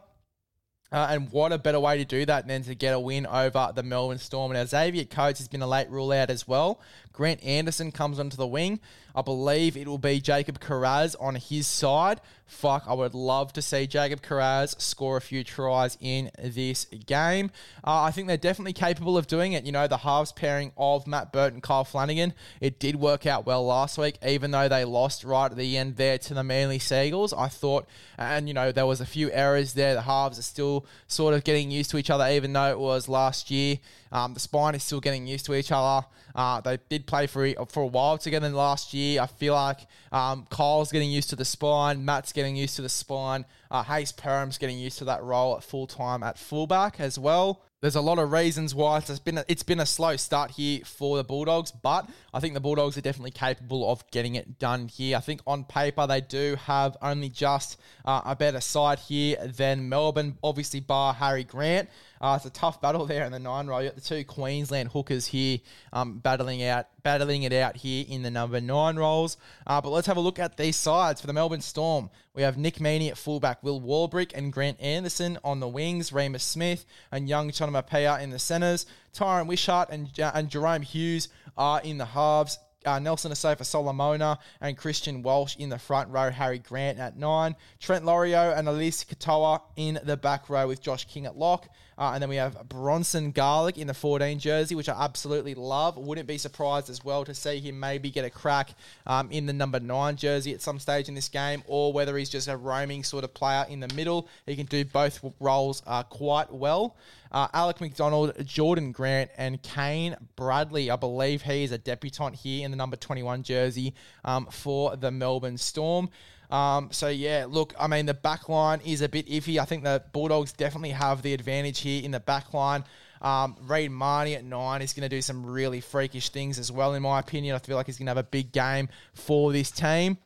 Uh, 0.91 1.07
and 1.11 1.31
what 1.31 1.51
a 1.51 1.57
better 1.57 1.79
way 1.79 1.97
to 1.97 2.05
do 2.05 2.25
that 2.25 2.47
than 2.47 2.63
to 2.63 2.73
get 2.73 2.95
a 2.95 2.99
win 2.99 3.27
over 3.27 3.71
the 3.75 3.83
Melbourne 3.83 4.17
Storm. 4.17 4.53
Now, 4.53 4.65
Xavier 4.65 5.05
Coates 5.05 5.39
has 5.39 5.47
been 5.47 5.61
a 5.61 5.67
late 5.67 5.89
rule 5.89 6.11
out 6.11 6.31
as 6.31 6.47
well. 6.47 6.81
Grant 7.13 7.43
Anderson 7.43 7.91
comes 7.91 8.19
onto 8.19 8.37
the 8.37 8.47
wing. 8.47 8.79
I 9.15 9.21
believe 9.21 9.75
it 9.75 9.87
will 9.87 9.97
be 9.97 10.21
Jacob 10.21 10.59
Kiraz 10.59 11.15
on 11.19 11.35
his 11.35 11.67
side. 11.67 12.21
Fuck, 12.45 12.85
I 12.87 12.93
would 12.93 13.13
love 13.13 13.53
to 13.53 13.61
see 13.61 13.85
Jacob 13.85 14.21
Kiraz 14.21 14.79
score 14.81 15.17
a 15.17 15.21
few 15.21 15.43
tries 15.43 15.97
in 15.99 16.31
this 16.41 16.85
game. 16.85 17.51
Uh, 17.83 18.03
I 18.03 18.11
think 18.11 18.27
they're 18.27 18.37
definitely 18.37 18.73
capable 18.73 19.17
of 19.17 19.27
doing 19.27 19.53
it. 19.53 19.65
You 19.65 19.71
know, 19.71 19.87
the 19.87 19.97
halves 19.97 20.31
pairing 20.31 20.71
of 20.77 21.05
Matt 21.05 21.31
Burton 21.31 21.55
and 21.55 21.63
Kyle 21.63 21.83
Flanagan, 21.83 22.33
it 22.61 22.79
did 22.79 22.95
work 22.95 23.25
out 23.25 23.45
well 23.45 23.65
last 23.65 23.97
week, 23.97 24.17
even 24.25 24.51
though 24.51 24.67
they 24.67 24.85
lost 24.85 25.23
right 25.23 25.51
at 25.51 25.57
the 25.57 25.77
end 25.77 25.97
there 25.97 26.17
to 26.17 26.33
the 26.33 26.43
Manly 26.43 26.79
Seagulls. 26.79 27.33
I 27.33 27.49
thought, 27.49 27.87
and 28.17 28.47
you 28.47 28.53
know, 28.53 28.71
there 28.71 28.85
was 28.85 29.01
a 29.01 29.05
few 29.05 29.31
errors 29.31 29.73
there. 29.73 29.93
The 29.93 30.01
halves 30.01 30.39
are 30.39 30.43
still 30.43 30.85
sort 31.07 31.33
of 31.33 31.43
getting 31.43 31.69
used 31.69 31.91
to 31.91 31.97
each 31.97 32.09
other, 32.09 32.27
even 32.29 32.53
though 32.53 32.71
it 32.71 32.79
was 32.79 33.07
last 33.07 33.51
year. 33.51 33.77
Um, 34.11 34.33
the 34.33 34.39
spine 34.39 34.75
is 34.75 34.83
still 34.83 34.99
getting 34.99 35.27
used 35.27 35.45
to 35.45 35.55
each 35.55 35.71
other. 35.71 36.05
Uh, 36.35 36.61
they 36.61 36.77
did 36.89 37.05
play 37.05 37.27
for 37.27 37.51
for 37.67 37.83
a 37.83 37.87
while 37.87 38.17
together 38.17 38.49
last 38.49 38.93
year. 38.93 39.21
I 39.21 39.27
feel 39.27 39.53
like 39.53 39.79
um, 40.11 40.47
Kyle's 40.49 40.91
getting 40.91 41.11
used 41.11 41.29
to 41.31 41.35
the 41.35 41.45
spine, 41.45 42.05
Matt's 42.05 42.33
getting 42.33 42.55
used 42.55 42.75
to 42.77 42.81
the 42.81 42.89
spine, 42.89 43.45
uh, 43.71 43.83
Hayze 43.83 44.15
Perham's 44.15 44.57
getting 44.57 44.77
used 44.77 44.97
to 44.99 45.05
that 45.05 45.23
role 45.23 45.57
at 45.57 45.63
full 45.63 45.87
time 45.87 46.23
at 46.23 46.37
fullback 46.37 46.99
as 46.99 47.17
well. 47.19 47.61
There's 47.81 47.95
a 47.95 48.01
lot 48.01 48.19
of 48.19 48.33
reasons 48.33 48.75
why 48.75 48.97
it's 48.97 49.19
been 49.19 49.37
a, 49.37 49.45
it's 49.47 49.63
been 49.63 49.79
a 49.79 49.85
slow 49.85 50.17
start 50.17 50.51
here 50.51 50.81
for 50.83 51.15
the 51.15 51.23
Bulldogs, 51.23 51.71
but 51.71 52.09
I 52.33 52.41
think 52.41 52.53
the 52.53 52.59
Bulldogs 52.59 52.97
are 52.97 53.01
definitely 53.01 53.31
capable 53.31 53.89
of 53.89 54.03
getting 54.11 54.35
it 54.35 54.59
done 54.59 54.89
here. 54.89 55.15
I 55.15 55.21
think 55.21 55.39
on 55.47 55.63
paper 55.63 56.05
they 56.05 56.19
do 56.19 56.57
have 56.65 56.97
only 57.01 57.29
just 57.29 57.79
uh, 58.03 58.19
a 58.25 58.35
better 58.35 58.59
side 58.59 58.99
here 58.99 59.37
than 59.47 59.87
Melbourne. 59.87 60.37
Obviously, 60.43 60.81
bar 60.81 61.13
Harry 61.13 61.45
Grant. 61.45 61.89
Uh, 62.21 62.33
it's 62.35 62.45
a 62.45 62.49
tough 62.49 62.81
battle 62.81 63.05
there 63.05 63.23
in 63.23 63.31
the 63.31 63.39
nine 63.39 63.67
row. 63.67 63.79
You 63.79 63.89
got 63.89 63.95
the 63.95 64.01
two 64.01 64.23
Queensland 64.23 64.89
hookers 64.89 65.27
here 65.27 65.59
um, 65.93 66.19
battling 66.19 66.63
out, 66.63 66.87
battling 67.03 67.43
it 67.43 67.53
out 67.53 67.77
here 67.77 68.05
in 68.07 68.23
the 68.23 68.31
number 68.31 68.59
nine 68.59 68.97
roles. 68.97 69.37
Uh, 69.65 69.79
but 69.79 69.89
let's 69.89 70.07
have 70.07 70.17
a 70.17 70.21
look 70.21 70.39
at 70.39 70.57
these 70.57 70.75
sides 70.75 71.21
for 71.21 71.27
the 71.27 71.33
Melbourne 71.33 71.61
Storm. 71.61 72.09
We 72.33 72.41
have 72.41 72.57
Nick 72.57 72.75
Meaney 72.75 73.09
at 73.09 73.17
fullback, 73.17 73.63
Will 73.63 73.81
Warbrick 73.81 74.31
and 74.35 74.51
Grant 74.51 74.79
Anderson 74.81 75.37
on 75.43 75.59
the 75.59 75.67
wings, 75.67 76.11
Reimis 76.11 76.41
Smith 76.41 76.85
and 77.11 77.29
young 77.29 77.51
Tonumaipea 77.51 78.21
in 78.21 78.29
the 78.29 78.39
centres. 78.39 78.85
Tyran 79.13 79.47
Wishart 79.47 79.89
and, 79.89 80.09
and 80.17 80.49
Jahrome 80.49 80.83
Hughes 80.83 81.29
are 81.57 81.81
in 81.81 81.97
the 81.97 82.05
halves 82.05 82.59
uh, 82.85 82.99
Nelson 82.99 83.31
Asofa 83.31 83.65
Solomona 83.65 84.39
and 84.61 84.77
Christian 84.77 85.21
Welch 85.21 85.55
in 85.57 85.69
the 85.69 85.79
front 85.79 86.09
row, 86.09 86.29
Harry 86.29 86.59
Grant 86.59 86.99
at 86.99 87.17
nine, 87.17 87.55
Trent 87.79 88.05
Loiero 88.05 88.57
and 88.57 88.67
Eliesa 88.67 89.05
Katoa 89.05 89.61
in 89.75 89.99
the 90.03 90.17
back 90.17 90.49
row 90.49 90.67
with 90.67 90.81
Josh 90.81 91.05
King 91.05 91.25
at 91.25 91.37
lock. 91.37 91.69
Uh, 91.99 92.11
and 92.13 92.21
then 92.21 92.29
we 92.29 92.37
have 92.37 92.57
Bronson 92.69 93.31
Garlick 93.31 93.77
in 93.77 93.85
the 93.87 93.93
14 93.93 94.39
jersey, 94.39 94.73
which 94.73 94.87
I 94.87 94.95
absolutely 95.03 95.53
love. 95.53 95.97
Wouldn't 95.97 96.27
be 96.27 96.37
surprised 96.37 96.89
as 96.89 97.03
well 97.03 97.25
to 97.25 97.35
see 97.35 97.59
him 97.59 97.77
maybe 97.77 98.09
get 98.09 98.23
a 98.23 98.29
crack 98.29 98.69
um, 99.05 99.29
in 99.31 99.45
the 99.45 99.51
number 99.51 99.81
9 99.81 100.15
jersey 100.15 100.53
at 100.53 100.61
some 100.61 100.79
stage 100.79 101.09
in 101.09 101.15
this 101.15 101.27
game, 101.27 101.61
or 101.67 101.91
whether 101.91 102.17
he's 102.17 102.29
just 102.29 102.47
a 102.47 102.55
roaming 102.55 103.03
sort 103.03 103.25
of 103.25 103.33
player 103.33 103.65
in 103.69 103.81
the 103.81 103.93
middle. 103.95 104.29
He 104.45 104.55
can 104.55 104.65
do 104.65 104.85
both 104.85 105.19
roles 105.41 105.83
uh, 105.85 106.03
quite 106.03 106.53
well. 106.53 106.95
Uh, 107.33 107.49
Alec 107.53 107.81
MacDonald, 107.81 108.33
Jordan 108.45 108.93
Grant, 108.93 109.29
and 109.37 109.61
Kane 109.61 110.15
Bradley. 110.37 110.89
I 110.89 110.95
believe 110.95 111.41
he 111.41 111.65
is 111.65 111.73
a 111.73 111.77
debutant 111.77 112.35
here 112.35 112.63
in 112.63 112.71
the 112.71 112.77
number 112.77 112.95
21 112.95 113.43
jersey 113.43 113.93
um, 114.23 114.45
for 114.45 114.95
the 114.95 115.11
Melbourne 115.11 115.57
Storm. 115.57 116.09
Um, 116.49 116.89
so 116.91 117.07
yeah, 117.09 117.45
look, 117.47 117.73
I 117.79 117.87
mean 117.87 118.05
the 118.05 118.13
back 118.13 118.49
line 118.49 118.81
is 118.83 119.01
a 119.01 119.09
bit 119.09 119.27
iffy. 119.27 119.59
I 119.59 119.65
think 119.65 119.83
the 119.83 120.03
Bulldogs 120.11 120.51
definitely 120.51 120.91
have 120.91 121.21
the 121.21 121.33
advantage 121.33 121.79
here 121.81 122.03
in 122.03 122.11
the 122.11 122.19
back 122.19 122.53
line. 122.53 122.83
Um, 123.21 123.57
Reed 123.61 123.91
Mahoney 123.91 124.35
at 124.35 124.43
nine 124.43 124.81
is 124.81 124.93
going 124.93 125.07
to 125.07 125.15
do 125.15 125.21
some 125.21 125.45
really 125.45 125.81
freakish 125.81 126.29
things 126.29 126.57
as 126.57 126.71
well, 126.71 126.93
in 126.93 127.03
my 127.03 127.19
opinion. 127.19 127.55
I 127.55 127.59
feel 127.59 127.75
like 127.75 127.85
he's 127.85 127.97
going 127.97 128.05
to 128.05 128.11
have 128.11 128.17
a 128.17 128.23
big 128.23 128.51
game 128.51 128.89
for 129.13 129.51
this 129.51 129.71
team. 129.71 130.17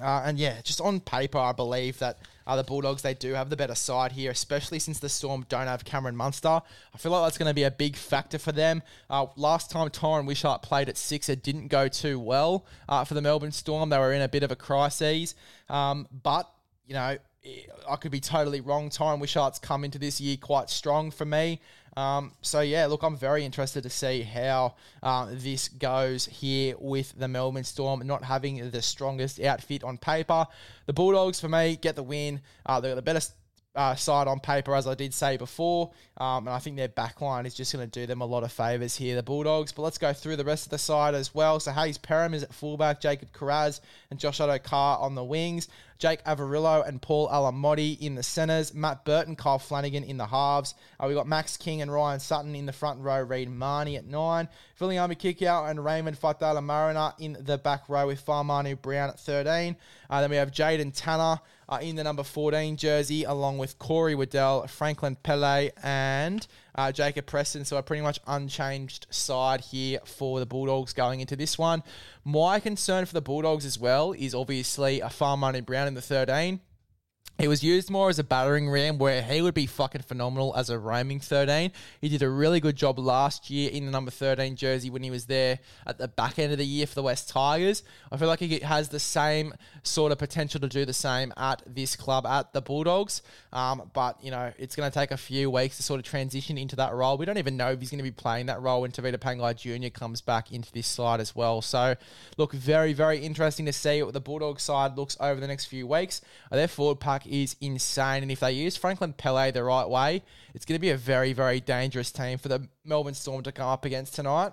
Uh, 0.00 0.22
and 0.24 0.38
yeah, 0.38 0.60
just 0.62 0.80
on 0.80 1.00
paper, 1.00 1.38
I 1.38 1.52
believe 1.52 1.98
that 1.98 2.18
uh, 2.50 2.56
the 2.56 2.64
Bulldogs 2.64 3.02
they 3.02 3.14
do 3.14 3.34
have 3.34 3.48
the 3.48 3.56
better 3.56 3.76
side 3.76 4.10
here, 4.10 4.32
especially 4.32 4.80
since 4.80 4.98
the 4.98 5.08
Storm 5.08 5.46
don't 5.48 5.68
have 5.68 5.84
Cameron 5.84 6.16
Munster. 6.16 6.48
I 6.48 6.98
feel 6.98 7.12
like 7.12 7.24
that's 7.24 7.38
going 7.38 7.48
to 7.48 7.54
be 7.54 7.62
a 7.62 7.70
big 7.70 7.94
factor 7.94 8.38
for 8.40 8.50
them. 8.50 8.82
Uh, 9.08 9.26
last 9.36 9.70
time 9.70 9.88
Tyran 9.88 10.26
Wishart 10.26 10.60
played 10.60 10.88
at 10.88 10.96
six, 10.96 11.28
it 11.28 11.44
didn't 11.44 11.68
go 11.68 11.86
too 11.86 12.18
well 12.18 12.66
uh, 12.88 13.04
for 13.04 13.14
the 13.14 13.22
Melbourne 13.22 13.52
Storm. 13.52 13.88
They 13.88 13.98
were 13.98 14.12
in 14.12 14.22
a 14.22 14.28
bit 14.28 14.42
of 14.42 14.50
a 14.50 14.56
crisis, 14.56 15.36
um, 15.68 16.08
but 16.24 16.50
you 16.86 16.94
know 16.94 17.18
I 17.88 17.96
could 17.96 18.10
be 18.10 18.20
totally 18.20 18.60
wrong. 18.60 18.90
Tyran 18.90 19.20
Wishart's 19.20 19.60
come 19.60 19.84
into 19.84 19.98
this 19.98 20.20
year 20.20 20.36
quite 20.36 20.70
strong 20.70 21.12
for 21.12 21.24
me. 21.24 21.60
Um, 21.96 22.32
so 22.42 22.60
yeah, 22.60 22.86
look, 22.86 23.02
I'm 23.02 23.16
very 23.16 23.44
interested 23.44 23.82
to 23.82 23.90
see 23.90 24.22
how 24.22 24.74
uh, 25.02 25.28
this 25.30 25.68
goes 25.68 26.26
here 26.26 26.74
with 26.78 27.12
the 27.18 27.28
Melbourne 27.28 27.64
Storm 27.64 28.06
not 28.06 28.24
having 28.24 28.70
the 28.70 28.82
strongest 28.82 29.40
outfit 29.40 29.84
on 29.84 29.98
paper. 29.98 30.46
The 30.86 30.92
Bulldogs, 30.92 31.40
for 31.40 31.48
me, 31.48 31.76
get 31.76 31.96
the 31.96 32.02
win. 32.02 32.40
Uh, 32.64 32.80
they're 32.80 32.94
the 32.94 33.02
better 33.02 33.20
uh, 33.74 33.94
side 33.94 34.28
on 34.28 34.40
paper, 34.40 34.74
as 34.74 34.86
I 34.86 34.94
did 34.94 35.14
say 35.14 35.36
before. 35.36 35.90
Um, 36.20 36.46
and 36.46 36.54
I 36.54 36.58
think 36.58 36.76
their 36.76 36.88
backline 36.88 37.46
is 37.46 37.54
just 37.54 37.72
going 37.72 37.88
to 37.88 38.00
do 38.00 38.06
them 38.06 38.20
a 38.20 38.26
lot 38.26 38.44
of 38.44 38.52
favours 38.52 38.94
here, 38.94 39.16
the 39.16 39.22
Bulldogs. 39.22 39.72
But 39.72 39.82
let's 39.82 39.96
go 39.96 40.12
through 40.12 40.36
the 40.36 40.44
rest 40.44 40.66
of 40.66 40.70
the 40.70 40.78
side 40.78 41.14
as 41.14 41.34
well. 41.34 41.58
So 41.60 41.72
Hayze 41.72 41.98
Perham 41.98 42.34
is 42.34 42.42
at 42.42 42.52
fullback, 42.52 43.00
Jacob 43.00 43.32
Kiraz 43.32 43.80
and 44.10 44.20
Josh 44.20 44.38
Addo-Carr 44.38 44.98
on 44.98 45.14
the 45.14 45.24
wings. 45.24 45.66
Jake 46.00 46.24
Averillo 46.24 46.86
and 46.86 47.00
Paul 47.00 47.28
Alamoti 47.28 47.98
in 48.00 48.14
the 48.14 48.22
centres. 48.22 48.74
Matt 48.74 49.04
Burton, 49.04 49.36
Kyle 49.36 49.58
Flanagan 49.58 50.02
in 50.02 50.16
the 50.16 50.26
halves. 50.26 50.74
Uh, 50.98 51.06
we've 51.06 51.16
got 51.16 51.26
Max 51.26 51.58
King 51.58 51.82
and 51.82 51.92
Ryan 51.92 52.20
Sutton 52.20 52.54
in 52.54 52.64
the 52.64 52.72
front 52.72 53.00
row. 53.00 53.20
Reed 53.20 53.50
Mahoney 53.50 53.96
at 53.96 54.06
nine. 54.06 54.48
Viliami 54.80 55.16
Kikau 55.16 55.70
and 55.70 55.84
Raymond 55.84 56.18
Faitala 56.18 56.64
Mariner 56.64 57.12
in 57.18 57.36
the 57.40 57.58
back 57.58 57.88
row 57.88 58.06
with 58.06 58.24
Fa'amanu 58.24 58.80
Brown 58.80 59.10
at 59.10 59.20
13. 59.20 59.76
Uh, 60.08 60.20
then 60.22 60.30
we 60.30 60.36
have 60.36 60.50
Jaden 60.50 60.92
Tanner 60.94 61.38
uh, 61.68 61.78
in 61.82 61.96
the 61.96 62.04
number 62.04 62.24
14 62.24 62.76
jersey, 62.76 63.24
along 63.24 63.58
with 63.58 63.78
Corey 63.78 64.14
Waddell, 64.14 64.66
Franklin 64.68 65.16
Pele, 65.16 65.70
and 65.82 66.09
uh, 66.74 66.92
Jacob 66.92 67.26
Preston. 67.26 67.64
So 67.64 67.76
a 67.76 67.82
pretty 67.82 68.02
much 68.02 68.18
unchanged 68.26 69.06
side 69.10 69.60
here 69.60 70.00
for 70.04 70.40
the 70.40 70.46
Bulldogs 70.46 70.92
going 70.92 71.20
into 71.20 71.36
this 71.36 71.58
one. 71.58 71.82
My 72.24 72.60
concern 72.60 73.06
for 73.06 73.14
the 73.14 73.20
Bulldogs 73.20 73.64
as 73.64 73.78
well 73.78 74.12
is 74.12 74.34
obviously 74.34 75.00
a 75.00 75.08
Fa'amanu 75.08 75.64
Brown 75.64 75.88
in 75.88 75.94
the 75.94 76.02
13. 76.02 76.60
He 77.40 77.48
was 77.48 77.64
used 77.64 77.88
more 77.88 78.10
as 78.10 78.18
a 78.18 78.24
battering 78.24 78.68
ram 78.68 78.98
where 78.98 79.22
he 79.22 79.40
would 79.40 79.54
be 79.54 79.64
fucking 79.64 80.02
phenomenal 80.02 80.54
as 80.54 80.68
a 80.68 80.78
roaming 80.78 81.20
13. 81.20 81.72
He 82.02 82.08
did 82.10 82.22
a 82.22 82.28
really 82.28 82.60
good 82.60 82.76
job 82.76 82.98
last 82.98 83.48
year 83.48 83.70
in 83.70 83.86
the 83.86 83.90
number 83.90 84.10
13 84.10 84.56
jersey 84.56 84.90
when 84.90 85.02
he 85.02 85.10
was 85.10 85.24
there 85.24 85.58
at 85.86 85.96
the 85.96 86.06
back 86.06 86.38
end 86.38 86.52
of 86.52 86.58
the 86.58 86.66
year 86.66 86.86
for 86.86 86.96
the 86.96 87.02
West 87.02 87.30
Tigers. 87.30 87.82
I 88.12 88.18
feel 88.18 88.28
like 88.28 88.40
he 88.40 88.58
has 88.58 88.90
the 88.90 89.00
same 89.00 89.54
sort 89.84 90.12
of 90.12 90.18
potential 90.18 90.60
to 90.60 90.68
do 90.68 90.84
the 90.84 90.92
same 90.92 91.32
at 91.38 91.62
this 91.66 91.96
club, 91.96 92.26
at 92.26 92.52
the 92.52 92.60
Bulldogs. 92.60 93.22
Um, 93.54 93.90
but, 93.94 94.22
you 94.22 94.30
know, 94.30 94.52
it's 94.58 94.76
going 94.76 94.90
to 94.90 94.94
take 94.94 95.10
a 95.10 95.16
few 95.16 95.50
weeks 95.50 95.78
to 95.78 95.82
sort 95.82 95.98
of 95.98 96.04
transition 96.04 96.58
into 96.58 96.76
that 96.76 96.92
role. 96.92 97.16
We 97.16 97.24
don't 97.24 97.38
even 97.38 97.56
know 97.56 97.70
if 97.70 97.80
he's 97.80 97.90
going 97.90 98.00
to 98.00 98.04
be 98.04 98.10
playing 98.10 98.46
that 98.46 98.60
role 98.60 98.82
when 98.82 98.92
Tevita 98.92 99.16
Pangai 99.16 99.56
Jr. 99.56 99.88
comes 99.88 100.20
back 100.20 100.52
into 100.52 100.70
this 100.72 100.86
side 100.86 101.20
as 101.20 101.34
well. 101.34 101.62
So, 101.62 101.94
look, 102.36 102.52
very, 102.52 102.92
very 102.92 103.20
interesting 103.20 103.64
to 103.64 103.72
see 103.72 104.02
what 104.02 104.12
the 104.12 104.20
Bulldogs 104.20 104.62
side 104.62 104.98
looks 104.98 105.16
over 105.18 105.40
the 105.40 105.46
next 105.46 105.64
few 105.64 105.86
weeks. 105.86 106.20
Their 106.50 106.68
forward 106.68 107.00
pack 107.00 107.29
is 107.30 107.56
insane. 107.60 108.22
And 108.22 108.32
if 108.32 108.40
they 108.40 108.52
use 108.52 108.76
Franklin 108.76 109.12
Pele 109.12 109.50
the 109.52 109.64
right 109.64 109.88
way, 109.88 110.22
it's 110.54 110.64
going 110.64 110.76
to 110.76 110.80
be 110.80 110.90
a 110.90 110.96
very, 110.96 111.32
very 111.32 111.60
dangerous 111.60 112.10
team 112.10 112.38
for 112.38 112.48
the 112.48 112.68
Melbourne 112.84 113.14
Storm 113.14 113.42
to 113.44 113.52
come 113.52 113.68
up 113.68 113.84
against 113.84 114.14
tonight. 114.14 114.52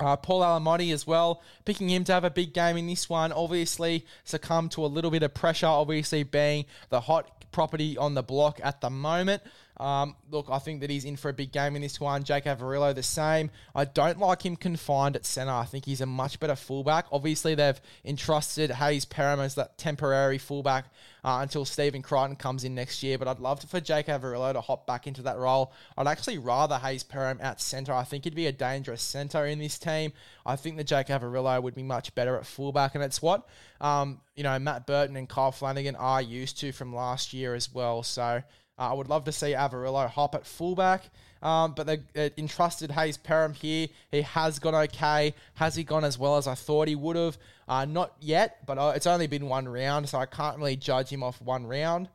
Uh, 0.00 0.16
Paul 0.16 0.40
Alamoti 0.40 0.92
as 0.94 1.06
well, 1.06 1.42
picking 1.66 1.90
him 1.90 2.04
to 2.04 2.12
have 2.12 2.24
a 2.24 2.30
big 2.30 2.54
game 2.54 2.76
in 2.78 2.86
this 2.86 3.08
one. 3.08 3.32
Obviously, 3.32 4.06
succumb 4.24 4.70
to 4.70 4.84
a 4.84 4.88
little 4.88 5.10
bit 5.10 5.22
of 5.22 5.34
pressure, 5.34 5.66
obviously 5.66 6.22
being 6.22 6.64
the 6.88 7.00
hot 7.00 7.44
property 7.52 7.98
on 7.98 8.14
the 8.14 8.22
block 8.22 8.60
at 8.62 8.80
the 8.80 8.88
moment. 8.88 9.42
Um, 9.80 10.14
look, 10.30 10.48
I 10.50 10.58
think 10.58 10.82
that 10.82 10.90
he's 10.90 11.06
in 11.06 11.16
for 11.16 11.30
a 11.30 11.32
big 11.32 11.52
game 11.52 11.74
in 11.74 11.80
this 11.80 11.98
one. 11.98 12.22
Jake 12.22 12.44
Averillo, 12.44 12.94
the 12.94 13.02
same. 13.02 13.50
I 13.74 13.86
don't 13.86 14.18
like 14.18 14.44
him 14.44 14.54
confined 14.54 15.16
at 15.16 15.24
centre. 15.24 15.52
I 15.52 15.64
think 15.64 15.86
he's 15.86 16.02
a 16.02 16.06
much 16.06 16.38
better 16.38 16.54
fullback. 16.54 17.06
Obviously, 17.10 17.54
they've 17.54 17.80
entrusted 18.04 18.70
Hayze 18.70 19.06
Perham 19.06 19.38
as 19.38 19.54
that 19.54 19.78
temporary 19.78 20.36
fullback 20.36 20.84
uh, 21.24 21.38
until 21.40 21.64
Stephen 21.64 22.02
Crichton 22.02 22.36
comes 22.36 22.62
in 22.62 22.74
next 22.74 23.02
year. 23.02 23.16
But 23.16 23.26
I'd 23.26 23.40
love 23.40 23.60
to, 23.60 23.66
for 23.66 23.80
Jake 23.80 24.08
Averillo 24.08 24.52
to 24.52 24.60
hop 24.60 24.86
back 24.86 25.06
into 25.06 25.22
that 25.22 25.38
role. 25.38 25.72
I'd 25.96 26.06
actually 26.06 26.36
rather 26.36 26.76
Hayze 26.76 27.02
Perham 27.02 27.42
at 27.42 27.58
centre. 27.58 27.94
I 27.94 28.04
think 28.04 28.24
he'd 28.24 28.34
be 28.34 28.48
a 28.48 28.52
dangerous 28.52 29.00
centre 29.00 29.46
in 29.46 29.58
this 29.58 29.78
team. 29.78 30.12
I 30.44 30.56
think 30.56 30.76
that 30.76 30.88
Jake 30.88 31.06
Averillo 31.06 31.62
would 31.62 31.74
be 31.74 31.82
much 31.82 32.14
better 32.14 32.36
at 32.36 32.44
fullback, 32.44 32.94
and 32.94 33.02
it's 33.02 33.22
what 33.22 33.48
um, 33.80 34.20
you 34.36 34.42
know 34.42 34.58
Matt 34.58 34.86
Burton 34.86 35.16
and 35.16 35.26
Kyle 35.26 35.52
Flanagan 35.52 35.96
are 35.96 36.20
used 36.20 36.60
to 36.60 36.70
from 36.70 36.94
last 36.94 37.32
year 37.32 37.54
as 37.54 37.72
well. 37.72 38.02
So. 38.02 38.42
Uh, 38.80 38.90
I 38.90 38.92
would 38.94 39.08
love 39.08 39.24
to 39.24 39.32
see 39.32 39.52
Averillo 39.52 40.08
hop 40.08 40.34
at 40.34 40.46
fullback. 40.46 41.02
Um, 41.42 41.72
but 41.74 41.86
they, 41.86 41.98
they 42.12 42.30
entrusted 42.36 42.90
Hayze 42.90 43.18
Perham 43.18 43.54
here. 43.54 43.88
He 44.10 44.22
has 44.22 44.58
gone 44.58 44.74
okay. 44.74 45.34
Has 45.54 45.74
he 45.74 45.84
gone 45.84 46.04
as 46.04 46.18
well 46.18 46.36
as 46.36 46.46
I 46.46 46.54
thought 46.54 46.88
he 46.88 46.94
would 46.94 47.16
have? 47.16 47.38
Uh, 47.68 47.84
not 47.84 48.14
yet, 48.20 48.66
but 48.66 48.78
uh, 48.78 48.92
it's 48.94 49.06
only 49.06 49.26
been 49.26 49.48
one 49.48 49.68
round, 49.68 50.08
so 50.08 50.18
I 50.18 50.26
can't 50.26 50.58
really 50.58 50.76
judge 50.76 51.08
him 51.08 51.22
off 51.22 51.40
one 51.40 51.66
round. 51.66 52.08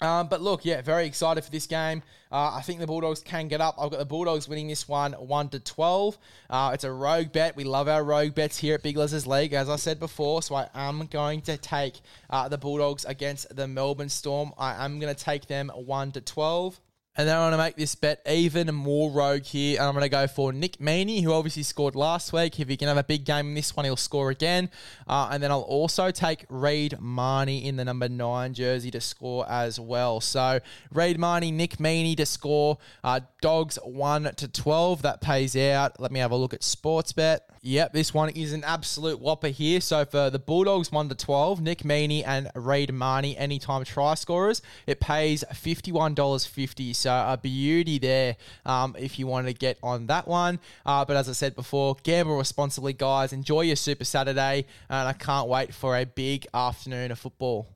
Um, 0.00 0.28
but 0.28 0.40
look, 0.40 0.64
yeah, 0.64 0.80
very 0.80 1.06
excited 1.06 1.42
for 1.44 1.50
this 1.50 1.66
game. 1.66 2.02
Uh, 2.30 2.52
I 2.54 2.60
think 2.62 2.78
the 2.78 2.86
Bulldogs 2.86 3.20
can 3.20 3.48
get 3.48 3.60
up. 3.60 3.74
I've 3.78 3.90
got 3.90 3.98
the 3.98 4.04
Bulldogs 4.04 4.48
winning 4.48 4.68
this 4.68 4.86
one 4.86 5.12
one 5.14 5.48
to 5.48 5.60
twelve. 5.60 6.18
Uh, 6.48 6.70
it's 6.74 6.84
a 6.84 6.92
rogue 6.92 7.32
bet. 7.32 7.56
We 7.56 7.64
love 7.64 7.88
our 7.88 8.04
rogue 8.04 8.34
bets 8.34 8.58
here 8.58 8.74
at 8.74 8.82
Big 8.82 8.96
Les's 8.96 9.26
League, 9.26 9.54
as 9.54 9.68
I 9.68 9.76
said 9.76 9.98
before. 9.98 10.42
So 10.42 10.54
I 10.54 10.68
am 10.74 11.06
going 11.06 11.40
to 11.42 11.56
take 11.56 12.00
uh, 12.30 12.48
the 12.48 12.58
Bulldogs 12.58 13.04
against 13.06 13.56
the 13.56 13.66
Melbourne 13.66 14.08
Storm. 14.08 14.52
I 14.56 14.84
am 14.84 15.00
going 15.00 15.14
to 15.14 15.20
take 15.20 15.46
them 15.46 15.70
one 15.74 16.12
to 16.12 16.20
twelve. 16.20 16.80
And 17.18 17.26
then 17.26 17.36
I 17.36 17.40
want 17.40 17.54
to 17.54 17.58
make 17.58 17.74
this 17.74 17.96
bet 17.96 18.22
even 18.30 18.72
more 18.72 19.10
rogue 19.10 19.42
here. 19.42 19.80
And 19.80 19.88
I'm 19.88 19.92
going 19.92 20.04
to 20.04 20.08
go 20.08 20.28
for 20.28 20.52
Nick 20.52 20.78
Meaney, 20.78 21.20
who 21.20 21.32
obviously 21.32 21.64
scored 21.64 21.96
last 21.96 22.32
week. 22.32 22.60
If 22.60 22.68
he 22.68 22.76
can 22.76 22.86
have 22.86 22.96
a 22.96 23.02
big 23.02 23.24
game 23.24 23.48
in 23.48 23.54
this 23.54 23.74
one, 23.74 23.84
he'll 23.86 23.96
score 23.96 24.30
again. 24.30 24.70
Uh, 25.08 25.28
and 25.32 25.42
then 25.42 25.50
I'll 25.50 25.62
also 25.62 26.12
take 26.12 26.46
Reed 26.48 26.94
Mahoney 27.00 27.66
in 27.66 27.74
the 27.74 27.84
number 27.84 28.08
nine 28.08 28.54
jersey 28.54 28.92
to 28.92 29.00
score 29.00 29.50
as 29.50 29.80
well. 29.80 30.20
So 30.20 30.60
Reed 30.92 31.18
Mahoney, 31.18 31.50
Nick 31.50 31.78
Meaney 31.78 32.16
to 32.18 32.24
score. 32.24 32.78
Uh, 33.02 33.18
dogs 33.42 33.80
1 33.82 34.34
to 34.36 34.46
12. 34.46 35.02
That 35.02 35.20
pays 35.20 35.56
out. 35.56 35.98
Let 35.98 36.12
me 36.12 36.20
have 36.20 36.30
a 36.30 36.36
look 36.36 36.54
at 36.54 36.60
Sportsbet. 36.60 37.40
Yep, 37.68 37.92
this 37.92 38.14
one 38.14 38.30
is 38.30 38.54
an 38.54 38.64
absolute 38.64 39.20
whopper 39.20 39.48
here. 39.48 39.82
So 39.82 40.06
for 40.06 40.30
the 40.30 40.38
Bulldogs 40.38 40.90
1 40.90 41.10
to 41.10 41.14
12, 41.14 41.60
Nick 41.60 41.80
Meaney 41.80 42.26
and 42.26 42.50
Reed 42.54 42.90
Mahoney, 42.94 43.36
anytime 43.36 43.84
try 43.84 44.14
scorers, 44.14 44.62
it 44.86 45.00
pays 45.00 45.44
$51.50. 45.52 46.96
So 46.96 47.10
a 47.12 47.36
beauty 47.36 47.98
there 47.98 48.36
um, 48.64 48.96
if 48.98 49.18
you 49.18 49.26
want 49.26 49.48
to 49.48 49.52
get 49.52 49.76
on 49.82 50.06
that 50.06 50.26
one. 50.26 50.60
Uh, 50.86 51.04
but 51.04 51.18
as 51.18 51.28
I 51.28 51.32
said 51.32 51.54
before, 51.54 51.98
gamble 52.04 52.38
responsibly, 52.38 52.94
guys. 52.94 53.34
Enjoy 53.34 53.60
your 53.60 53.76
Super 53.76 54.06
Saturday. 54.06 54.64
And 54.88 55.06
I 55.06 55.12
can't 55.12 55.46
wait 55.46 55.74
for 55.74 55.94
a 55.94 56.06
big 56.06 56.46
afternoon 56.54 57.10
of 57.10 57.18
football. 57.18 57.66